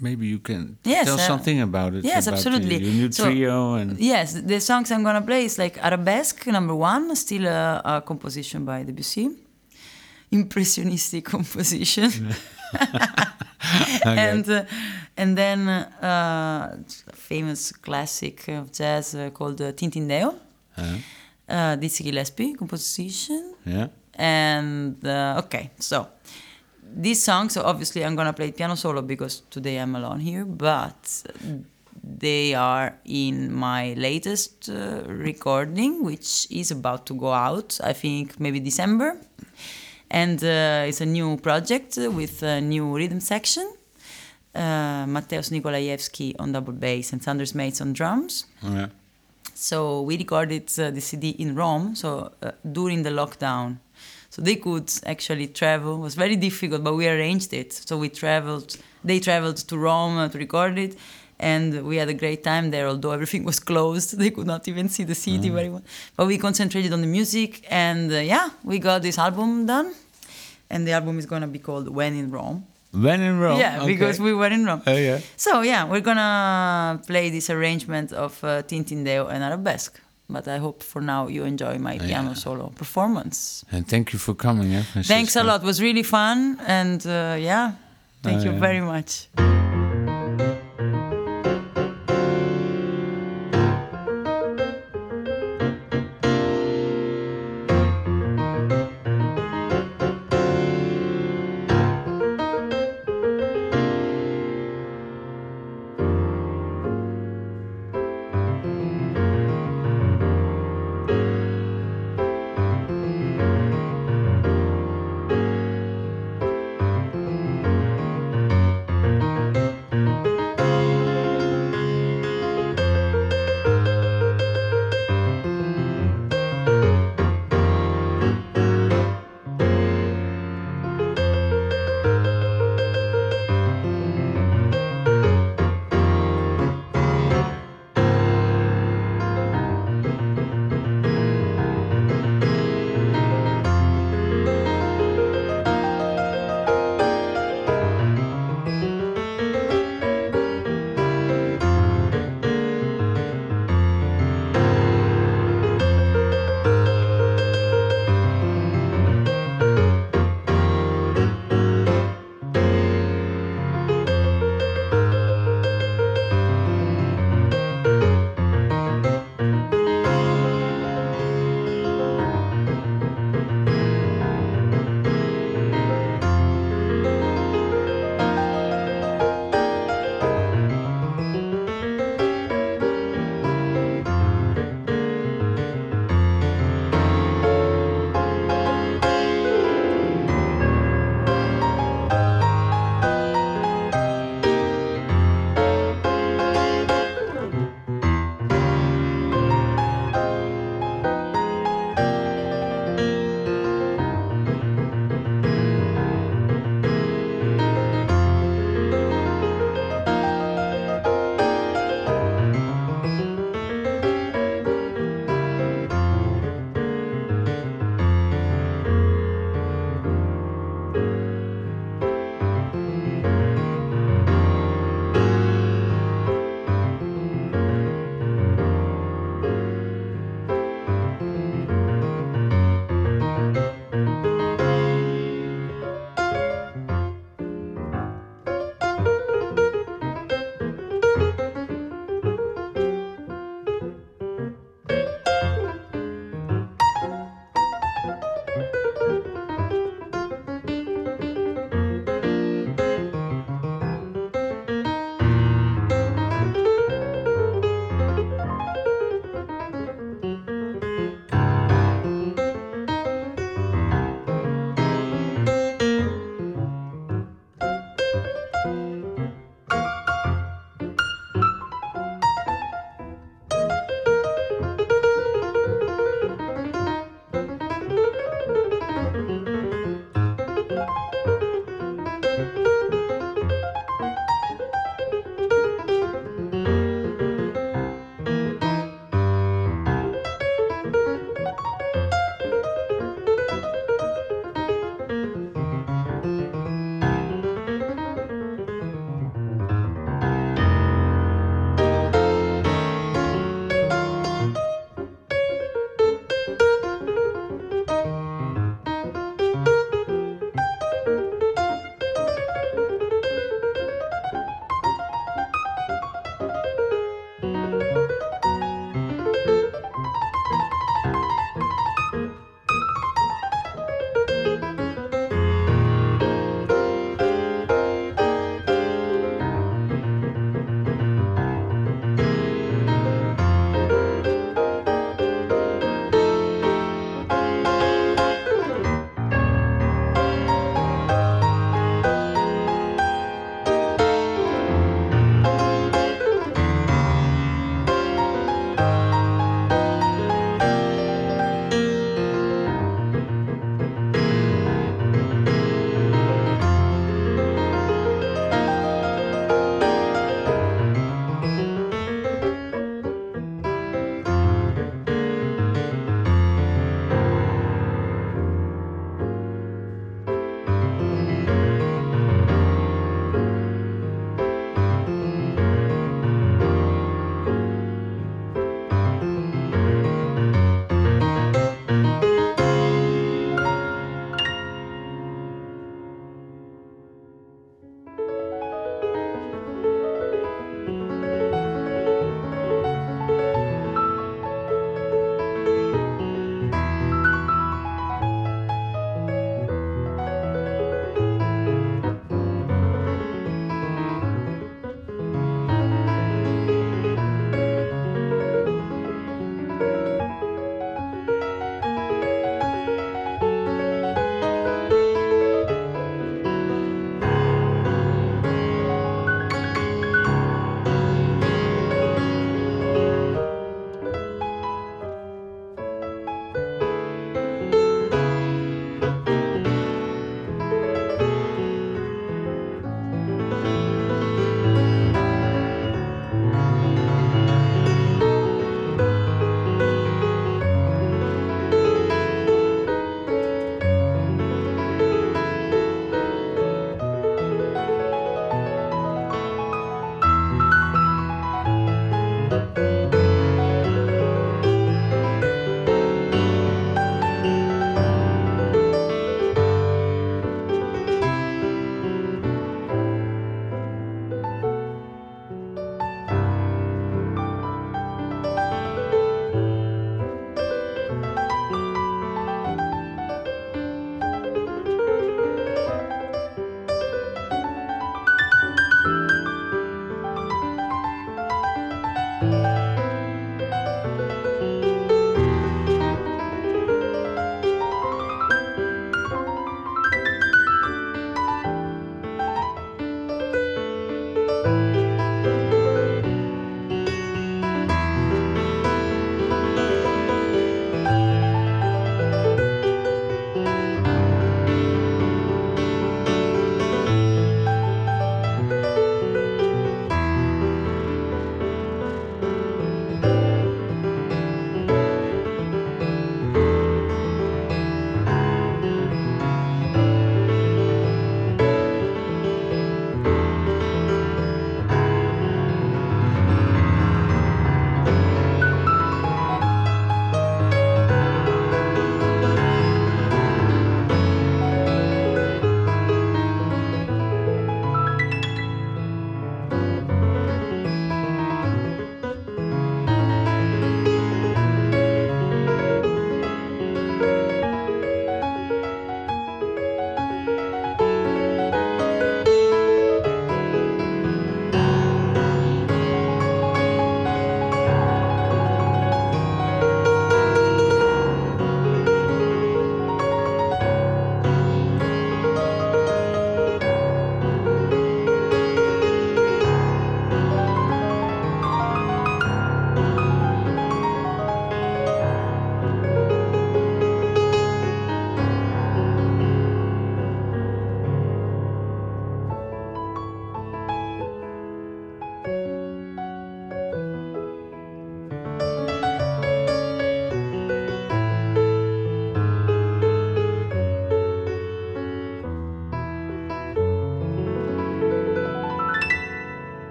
maybe 0.00 0.26
you 0.26 0.40
can 0.40 0.76
Yes, 0.84 1.06
tell 1.06 1.18
something 1.18 1.60
about 1.62 1.94
it. 1.94 2.04
yes, 2.04 2.26
about 2.26 2.38
absolutely. 2.38 2.76
Your 2.84 2.92
new 2.92 3.12
So- 3.12 3.24
trio 3.24 3.74
and 3.74 3.98
Yes, 3.98 4.32
the 4.34 4.60
songs 4.60 4.90
I'm 4.90 5.02
gonna 5.04 5.22
play 5.26 5.44
is 5.44 5.56
like 5.58 5.78
Arabesque, 5.82 6.46
number 6.52 6.74
one, 6.74 7.14
still 7.16 7.46
a, 7.46 7.80
a 7.84 8.00
composition 8.02 8.64
by 8.64 8.82
Debussy. 8.84 9.30
Impressionistic 10.30 11.24
composition. 11.34 12.10
and 14.04 14.48
uh, 14.50 14.64
and 15.16 15.36
then 15.36 15.68
uh, 15.68 16.76
a 17.08 17.16
famous 17.16 17.72
classic 17.72 18.48
of 18.48 18.72
jazz 18.72 19.14
uh, 19.14 19.30
called 19.30 19.60
uh, 19.60 19.72
Tin 19.72 19.90
Tin 19.90 20.08
Deo, 20.08 20.34
uh, 20.76 20.96
uh, 21.48 21.76
Dizzy 21.76 22.04
Gillespie 22.04 22.54
composition. 22.54 23.54
yeah. 23.64 23.88
And 24.14 25.06
uh, 25.06 25.42
okay, 25.44 25.70
so 25.78 26.08
these 26.82 27.22
songs, 27.22 27.52
so 27.52 27.62
obviously 27.62 28.04
I'm 28.04 28.16
gonna 28.16 28.32
play 28.32 28.52
piano 28.52 28.74
solo 28.74 29.02
because 29.02 29.42
today 29.50 29.76
I'm 29.78 29.94
alone 29.94 30.20
here, 30.20 30.44
but 30.44 31.22
they 32.02 32.54
are 32.54 32.98
in 33.04 33.52
my 33.52 33.94
latest 33.94 34.68
uh, 34.68 35.02
recording, 35.06 36.04
which 36.04 36.46
is 36.50 36.70
about 36.70 37.04
to 37.06 37.14
go 37.14 37.32
out, 37.32 37.78
I 37.82 37.92
think 37.92 38.38
maybe 38.38 38.60
December. 38.60 39.18
And 40.10 40.42
uh, 40.42 40.84
it's 40.86 41.00
a 41.00 41.06
new 41.06 41.36
project 41.36 41.96
with 41.96 42.42
a 42.42 42.60
new 42.60 42.96
rhythm 42.96 43.20
section. 43.20 43.70
Uh, 44.56 45.04
Mateusz 45.04 45.50
Nikolajewski 45.50 46.34
on 46.38 46.52
double 46.52 46.72
bass 46.72 47.12
and 47.12 47.22
Sander 47.22 47.44
Smeets 47.44 47.82
on 47.82 47.92
drums. 47.92 48.46
Yeah. 48.62 48.88
So 49.54 50.00
we 50.02 50.16
recorded 50.16 50.70
uh, 50.78 50.90
the 50.90 51.00
CD 51.00 51.30
in 51.30 51.54
Rome, 51.54 51.94
so 51.94 52.32
uh, 52.42 52.52
during 52.72 53.02
the 53.02 53.10
lockdown. 53.10 53.78
So 54.30 54.40
they 54.42 54.56
could 54.56 54.90
actually 55.04 55.48
travel. 55.48 55.96
It 55.96 56.00
was 56.00 56.14
very 56.14 56.36
difficult, 56.36 56.84
but 56.84 56.94
we 56.94 57.06
arranged 57.06 57.52
it. 57.52 57.72
So 57.72 57.98
we 57.98 58.08
traveled. 58.08 58.76
They 59.04 59.18
traveled 59.20 59.56
to 59.68 59.78
Rome 59.78 60.16
uh, 60.18 60.28
to 60.28 60.38
record 60.38 60.78
it, 60.78 60.96
and 61.38 61.84
we 61.86 61.96
had 61.96 62.08
a 62.08 62.14
great 62.14 62.42
time 62.42 62.70
there. 62.70 62.86
Although 62.88 63.12
everything 63.12 63.44
was 63.44 63.58
closed, 63.58 64.18
they 64.22 64.30
could 64.30 64.46
not 64.46 64.68
even 64.68 64.88
see 64.88 65.04
the 65.04 65.14
CD 65.14 65.48
very 65.50 65.68
well. 65.68 65.82
But 66.16 66.26
we 66.26 66.38
concentrated 66.38 66.92
on 66.92 67.00
the 67.02 67.06
music, 67.06 67.66
and 67.70 68.10
uh, 68.12 68.16
yeah, 68.18 68.48
we 68.64 68.78
got 68.78 69.02
this 69.02 69.18
album 69.18 69.66
done. 69.66 69.94
And 70.68 70.86
the 70.86 70.92
album 70.92 71.18
is 71.18 71.26
gonna 71.26 71.46
be 71.46 71.58
called 71.58 71.88
"When 71.88 72.14
in 72.14 72.30
Rome." 72.30 72.66
When 72.92 73.20
in 73.20 73.38
Rome. 73.40 73.58
yeah, 73.60 73.78
okay. 73.82 73.86
because 73.92 74.18
we 74.20 74.32
were 74.32 74.46
in 74.52 74.64
Rome. 74.64 74.82
Oh 74.86 74.96
yeah. 74.96 75.20
So 75.36 75.60
yeah, 75.62 75.84
we're 75.84 76.00
gonna 76.00 77.00
play 77.06 77.30
this 77.30 77.50
arrangement 77.50 78.12
of 78.12 78.42
uh, 78.44 78.62
Tin 78.62 78.84
Tin 78.84 79.04
Deo 79.04 79.26
and 79.28 79.42
Arabesque. 79.44 80.00
But 80.28 80.48
I 80.48 80.58
hope 80.58 80.82
for 80.82 81.00
now 81.00 81.28
you 81.28 81.44
enjoy 81.44 81.78
my 81.78 81.98
piano 81.98 82.34
solo 82.34 82.72
performance. 82.74 83.64
And 83.70 83.86
thank 83.86 84.12
you 84.12 84.18
for 84.18 84.34
coming. 84.34 84.74
Eh, 84.74 84.82
Thanks 85.02 85.36
a 85.36 85.42
lot. 85.44 85.62
It 85.62 85.66
was 85.66 85.80
really 85.80 86.02
fun, 86.02 86.58
and 86.66 87.06
uh, 87.06 87.36
yeah, 87.38 87.72
thank 88.22 88.40
Oh, 88.40 88.44
you 88.46 88.50
yeah. 88.52 88.58
very 88.58 88.80
much. 88.80 89.28